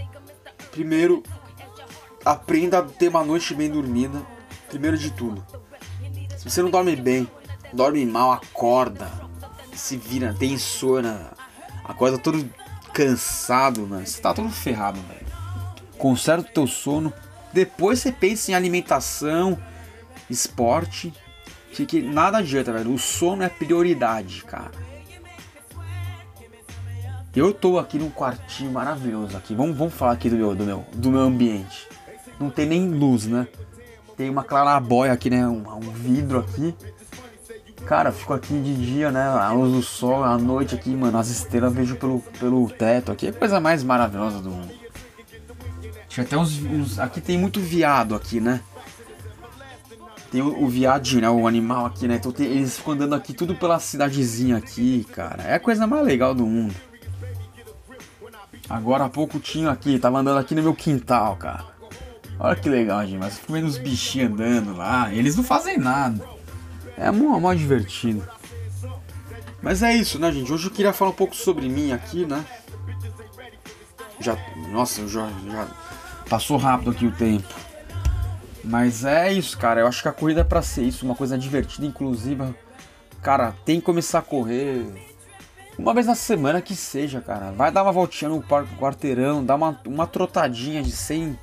primeiro 0.71 1.23
aprenda 2.25 2.79
a 2.79 2.83
ter 2.83 3.09
uma 3.09 3.25
noite 3.25 3.55
bem 3.55 3.71
dormida. 3.71 4.21
Primeiro 4.69 4.97
de 4.97 5.11
tudo. 5.11 5.45
Se 6.37 6.49
você 6.49 6.63
não 6.63 6.71
dorme 6.71 6.97
bem, 6.97 7.29
dorme 7.73 8.05
mal, 8.07 8.33
acorda, 8.33 9.11
se 9.75 9.97
vira, 9.97 10.35
tem 10.35 10.53
insônia, 10.55 11.31
acorda 11.85 12.19
todo 12.19 12.49
cansado, 12.93 13.87
mano. 13.87 14.07
Você 14.07 14.21
tá 14.21 14.35
todo 14.35 14.51
ferrado, 14.51 15.01
velho. 15.03 15.27
Conserta 15.99 16.49
o 16.49 16.53
teu 16.53 16.67
sono. 16.67 17.13
Depois 17.53 18.01
você 18.01 18.11
pensa 18.11 18.51
em 18.51 18.55
alimentação, 18.55 19.59
esporte 20.29 21.13
que 21.73 22.03
nada 22.03 22.39
adianta, 22.39 22.73
velho. 22.73 22.93
O 22.93 22.99
sono 22.99 23.43
é 23.43 23.49
prioridade, 23.49 24.43
cara. 24.45 24.73
Eu 27.35 27.55
tô 27.55 27.79
aqui 27.79 27.99
num 27.99 28.11
quartinho 28.11 28.71
maravilhoso 28.71 29.37
aqui. 29.37 29.55
Vamos, 29.55 29.77
vamos 29.77 29.95
falar 29.95 30.13
aqui 30.13 30.29
do 30.29 30.37
meu, 30.37 30.55
do, 30.55 30.65
meu, 30.65 30.85
do 30.93 31.11
meu 31.11 31.21
ambiente. 31.21 31.89
Não 32.43 32.51
tem 32.51 32.67
nem 32.67 32.89
luz, 32.89 33.27
né? 33.27 33.47
Tem 34.17 34.29
uma 34.29 34.43
clarabóia 34.43 35.13
aqui, 35.13 35.31
né? 35.31 35.47
Um, 35.47 35.63
um 35.77 35.93
vidro 35.93 36.41
aqui. 36.41 36.75
Cara, 37.87 38.13
fico 38.13 38.33
aqui 38.33 38.61
de 38.61 38.75
dia, 38.75 39.11
né? 39.11 39.23
A 39.23 39.53
luz 39.53 39.73
do 39.73 39.83
sol, 39.83 40.23
à 40.23 40.37
noite 40.37 40.75
aqui, 40.75 40.91
mano, 40.91 41.19
as 41.19 41.29
estrelas 41.29 41.73
vejo 41.73 41.97
pelo, 41.97 42.21
pelo 42.39 42.69
teto 42.69 43.13
aqui. 43.13 43.27
É 43.27 43.31
a 43.31 43.33
coisa 43.33 43.61
mais 43.61 43.83
maravilhosa 43.83 44.41
do 44.41 44.51
mundo. 44.51 44.73
Tinha 46.09 46.25
até 46.25 46.37
uns, 46.37 46.59
uns, 46.63 46.99
Aqui 46.99 47.21
tem 47.21 47.39
muito 47.39 47.61
viado 47.61 48.15
aqui, 48.15 48.41
né? 48.41 48.61
Tem 50.31 50.43
o, 50.43 50.65
o 50.65 50.69
viadinho, 50.69 51.23
né? 51.23 51.31
O 51.31 51.47
animal 51.47 51.87
aqui, 51.87 52.07
né? 52.07 52.17
Então 52.17 52.33
tem, 52.33 52.47
eles 52.47 52.77
ficam 52.77 52.95
andando 52.95 53.15
aqui 53.15 53.33
tudo 53.33 53.55
pela 53.55 53.79
cidadezinha 53.79 54.57
aqui, 54.57 55.05
cara. 55.13 55.43
É 55.45 55.55
a 55.55 55.61
coisa 55.61 55.87
mais 55.87 56.05
legal 56.05 56.35
do 56.35 56.45
mundo. 56.45 56.75
Agora 58.69 59.05
há 59.05 59.09
pouco 59.09 59.41
tinha 59.41 59.71
aqui, 59.71 59.99
tava 59.99 60.19
andando 60.19 60.39
aqui 60.39 60.55
no 60.55 60.63
meu 60.63 60.75
quintal, 60.75 61.37
cara. 61.37 61.72
Olha 62.45 62.57
que 62.57 62.69
legal, 62.69 63.07
gente. 63.07 63.21
Mas 63.21 63.39
fico 63.39 63.53
vendo 63.53 63.69
os 63.69 63.79
bichinhos 63.79 64.33
andando 64.33 64.77
lá. 64.77 65.15
Eles 65.15 65.37
não 65.37 65.45
fazem 65.45 65.79
nada. 65.79 66.27
É 66.97 67.09
mó, 67.09 67.39
mó 67.39 67.55
divertido. 67.55 68.29
Mas 69.63 69.81
é 69.81 69.95
isso, 69.95 70.19
né, 70.19 70.33
gente? 70.33 70.53
Hoje 70.53 70.67
eu 70.67 70.73
queria 70.73 70.93
falar 70.93 71.13
um 71.13 71.15
pouco 71.15 71.37
sobre 71.37 71.69
mim 71.69 71.93
aqui, 71.93 72.27
né? 72.27 72.45
Já. 74.19 74.37
Nossa, 74.73 75.07
já, 75.07 75.29
já 75.47 75.69
passou 76.29 76.57
rápido 76.57 76.91
aqui 76.91 77.07
o 77.07 77.13
tempo. 77.13 77.47
Mas 78.65 79.05
é 79.05 79.33
isso, 79.33 79.57
cara. 79.57 79.81
Eu 79.81 79.87
acho 79.87 80.03
que 80.03 80.09
a 80.09 80.13
corrida 80.13 80.41
é 80.41 80.45
pra 80.45 80.63
ser 80.63 80.83
isso, 80.83 81.07
uma 81.07 81.15
coisa 81.15 81.39
divertida, 81.39 81.87
inclusive. 81.87 82.53
Cara, 83.23 83.55
tem 83.65 83.79
que 83.79 83.87
começar 83.87 84.19
a 84.19 84.23
correr 84.23 84.85
uma 85.79 85.95
vez 85.95 86.09
na 86.09 86.17
semana 86.17 86.61
que 86.61 86.75
seja, 86.75 87.21
cara. 87.21 87.53
Vai 87.53 87.71
dar 87.71 87.85
uma 87.85 87.93
voltinha 87.93 88.29
no 88.29 88.43
quarteirão, 88.43 89.45
dá 89.45 89.55
uma, 89.55 89.81
uma 89.87 90.09
trotadinha 90.09 90.83
de 90.83 90.91
100. 90.91 91.39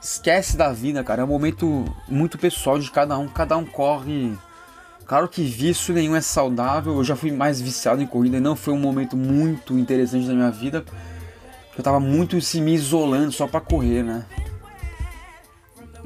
Esquece 0.00 0.56
da 0.56 0.72
vida, 0.72 1.02
cara. 1.02 1.22
É 1.22 1.24
um 1.24 1.28
momento 1.28 1.84
muito 2.06 2.38
pessoal 2.38 2.78
de 2.78 2.90
cada 2.90 3.18
um. 3.18 3.28
Cada 3.28 3.56
um 3.56 3.64
corre. 3.64 4.36
Claro 5.04 5.28
que 5.28 5.42
vício 5.42 5.92
nenhum 5.92 6.14
é 6.14 6.20
saudável. 6.20 6.96
Eu 6.96 7.04
já 7.04 7.16
fui 7.16 7.32
mais 7.32 7.60
viciado 7.60 8.00
em 8.00 8.06
corrida 8.06 8.36
e 8.36 8.40
não 8.40 8.54
foi 8.54 8.74
um 8.74 8.78
momento 8.78 9.16
muito 9.16 9.78
interessante 9.78 10.26
da 10.26 10.34
minha 10.34 10.50
vida. 10.50 10.84
Eu 11.76 11.82
tava 11.82 12.00
muito 12.00 12.36
assim, 12.36 12.60
me 12.60 12.74
isolando 12.74 13.32
só 13.32 13.46
pra 13.46 13.60
correr, 13.60 14.02
né? 14.02 14.26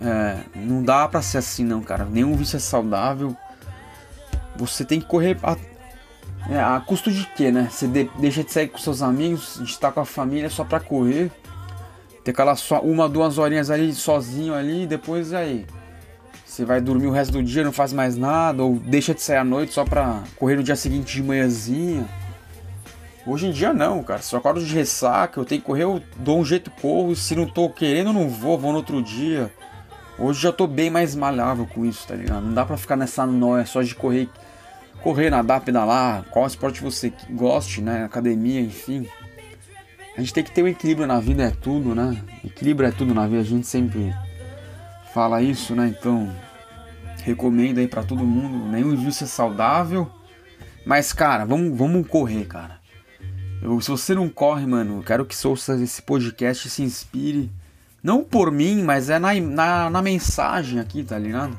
É, 0.01 0.36
não 0.55 0.82
dá 0.82 1.07
pra 1.09 1.22
ser 1.22 1.38
assim 1.38 1.64
não, 1.64 1.82
cara. 1.82 2.05
Nenhum 2.05 2.36
vício 2.36 2.57
é 2.57 2.61
saudável. 2.61 3.36
Você 4.57 4.84
tem 4.84 5.01
que 5.01 5.07
correr 5.07 5.38
a, 5.43 5.57
é, 6.51 6.61
a 6.61 6.80
custo 6.80 7.11
de 7.11 7.24
quê, 7.36 7.51
né? 7.51 7.68
Você 7.70 7.86
de, 7.86 8.11
deixa 8.18 8.43
de 8.43 8.53
sair 8.53 8.68
com 8.68 8.78
seus 8.78 9.01
amigos, 9.01 9.59
de 9.59 9.70
estar 9.70 9.93
com 9.93 10.01
a 10.01 10.05
família 10.05 10.51
só 10.51 10.64
pra 10.64 10.80
correr. 10.80 11.30
Ter 12.25 12.31
aquela 12.31 12.55
só 12.55 12.81
uma, 12.81 13.09
duas 13.09 13.39
horinhas 13.39 13.70
ali 13.70 13.93
sozinho 13.93 14.55
ali, 14.55 14.85
e 14.85 14.87
depois 14.87 15.33
aí. 15.33 15.66
Você 16.45 16.64
vai 16.64 16.81
dormir 16.81 17.07
o 17.07 17.11
resto 17.11 17.33
do 17.33 17.43
dia, 17.43 17.64
não 17.64 17.73
faz 17.73 17.93
mais 17.93 18.16
nada, 18.16 18.62
ou 18.62 18.75
deixa 18.75 19.14
de 19.14 19.23
sair 19.23 19.39
à 19.39 19.45
noite 19.45 19.73
só 19.73 19.85
pra 19.85 20.23
correr 20.37 20.57
no 20.57 20.62
dia 20.62 20.77
seguinte 20.77 21.14
de 21.14 21.23
manhãzinha. 21.23 22.07
Hoje 23.27 23.47
em 23.47 23.53
dia 23.53 23.73
não, 23.73 24.03
cara. 24.03 24.20
Se 24.20 24.35
eu 24.35 24.39
acordo 24.39 24.64
de 24.64 24.75
ressaca, 24.75 25.41
eu 25.41 25.45
tenho 25.45 25.61
que 25.61 25.66
correr, 25.66 25.85
eu 25.85 26.03
dou 26.16 26.41
um 26.41 26.45
jeito, 26.45 26.70
corro. 26.73 27.14
Se 27.14 27.35
não 27.35 27.47
tô 27.47 27.70
querendo, 27.70 28.12
não 28.12 28.29
vou, 28.29 28.59
vou 28.59 28.73
no 28.73 28.79
outro 28.79 29.01
dia. 29.01 29.51
Hoje 30.18 30.43
já 30.43 30.53
tô 30.53 30.66
bem 30.66 30.91
mais 30.91 31.14
malhável 31.14 31.66
com 31.66 31.87
isso, 31.87 32.07
tá 32.07 32.14
ligado? 32.14 32.45
Não 32.45 32.53
dá 32.53 32.64
pra 32.64 32.77
ficar 32.77 32.97
nessa 32.97 33.25
noia 33.25 33.64
só 33.64 33.81
de 33.81 33.95
correr, 33.95 34.29
correr, 35.03 35.31
nadar, 35.31 35.61
pedalar, 35.61 36.25
qual 36.31 36.47
esporte 36.47 36.83
você 36.83 37.12
goste, 37.31 37.81
né? 37.81 38.05
Academia, 38.05 38.61
enfim. 38.61 39.09
A 40.17 40.21
gente 40.21 40.35
tem 40.35 40.45
que 40.45 40.53
ter 40.53 40.63
um 40.63 40.69
equilíbrio 40.69 41.07
na 41.07 41.19
vida, 41.21 41.43
é 41.43 41.51
tudo, 41.51 41.95
né? 41.95 42.23
Equilíbrio 42.45 42.89
é 42.89 42.93
tudo 42.93 43.15
na 43.15 43.27
vida, 43.27 43.41
a 43.41 43.45
gente 43.45 43.67
sempre 43.67 44.15
fala 45.15 45.41
isso, 45.41 45.75
né? 45.75 45.89
Então, 45.89 46.31
recomendo 47.23 47.79
aí 47.79 47.89
para 47.89 48.03
todo 48.03 48.25
mundo, 48.25 48.71
nenhum 48.71 48.95
vício 48.97 49.25
é 49.25 49.27
saudável. 49.27 50.11
Mas, 50.85 51.13
cara, 51.13 51.45
vamos, 51.45 51.77
vamos 51.77 52.07
correr, 52.07 52.45
cara. 52.45 52.81
Eu, 53.63 53.81
se 53.81 53.91
você 53.91 54.15
não 54.15 54.29
corre, 54.29 54.67
mano, 54.67 54.99
eu 54.99 55.03
quero 55.03 55.25
que 55.25 55.47
ouça 55.47 55.77
esse 55.77 56.03
podcast 56.03 56.69
se 56.69 56.83
inspire 56.83 57.51
não 58.03 58.25
por 58.25 58.51
mim, 58.51 58.83
mas 58.83 59.09
é 59.09 59.19
na, 59.19 59.33
na, 59.35 59.89
na 59.89 60.03
mensagem 60.03 60.81
aqui, 60.81 61.05
tá 61.05 61.17
ligado? 61.17 61.57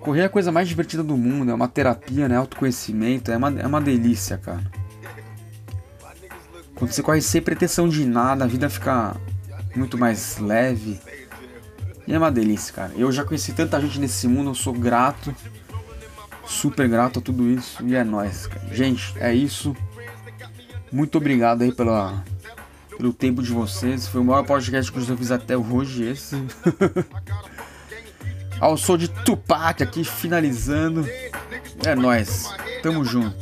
Correr 0.00 0.22
é 0.22 0.24
a 0.24 0.28
coisa 0.28 0.50
mais 0.50 0.68
divertida 0.68 1.02
do 1.02 1.16
mundo, 1.16 1.50
é 1.50 1.54
uma 1.54 1.68
terapia, 1.68 2.28
né? 2.28 2.36
Autoconhecimento, 2.36 3.30
é 3.30 3.36
uma, 3.36 3.60
é 3.60 3.66
uma 3.66 3.80
delícia, 3.80 4.36
cara. 4.36 4.64
Quando 6.78 6.92
você 6.92 7.02
corre 7.02 7.20
sem 7.20 7.42
pretensão 7.42 7.88
de 7.88 8.06
nada, 8.06 8.44
a 8.44 8.48
vida 8.48 8.70
fica 8.70 9.16
muito 9.74 9.98
mais 9.98 10.38
leve. 10.38 11.00
E 12.06 12.14
é 12.14 12.18
uma 12.18 12.30
delícia, 12.30 12.72
cara. 12.72 12.92
Eu 12.96 13.10
já 13.10 13.24
conheci 13.24 13.52
tanta 13.52 13.80
gente 13.80 13.98
nesse 13.98 14.28
mundo, 14.28 14.50
eu 14.50 14.54
sou 14.54 14.72
grato. 14.72 15.34
Super 16.46 16.88
grato 16.88 17.18
a 17.18 17.22
tudo 17.22 17.50
isso. 17.50 17.84
E 17.84 17.96
é 17.96 18.04
nóis, 18.04 18.46
cara. 18.46 18.72
Gente, 18.72 19.12
é 19.18 19.34
isso. 19.34 19.76
Muito 20.92 21.18
obrigado 21.18 21.62
aí 21.62 21.72
pela, 21.72 22.24
pelo 22.96 23.12
tempo 23.12 23.42
de 23.42 23.52
vocês. 23.52 24.06
Foi 24.06 24.20
o 24.20 24.24
maior 24.24 24.44
podcast 24.46 24.90
que 24.90 24.98
eu 24.98 25.16
fiz 25.16 25.32
até 25.32 25.56
hoje, 25.56 26.04
esse. 26.04 26.36
Ao 28.60 28.76
som 28.76 28.96
de 28.96 29.08
Tupac 29.08 29.82
aqui, 29.82 30.04
finalizando. 30.04 31.04
É 31.84 31.94
nóis. 31.96 32.48
Tamo 32.82 33.04
junto. 33.04 33.36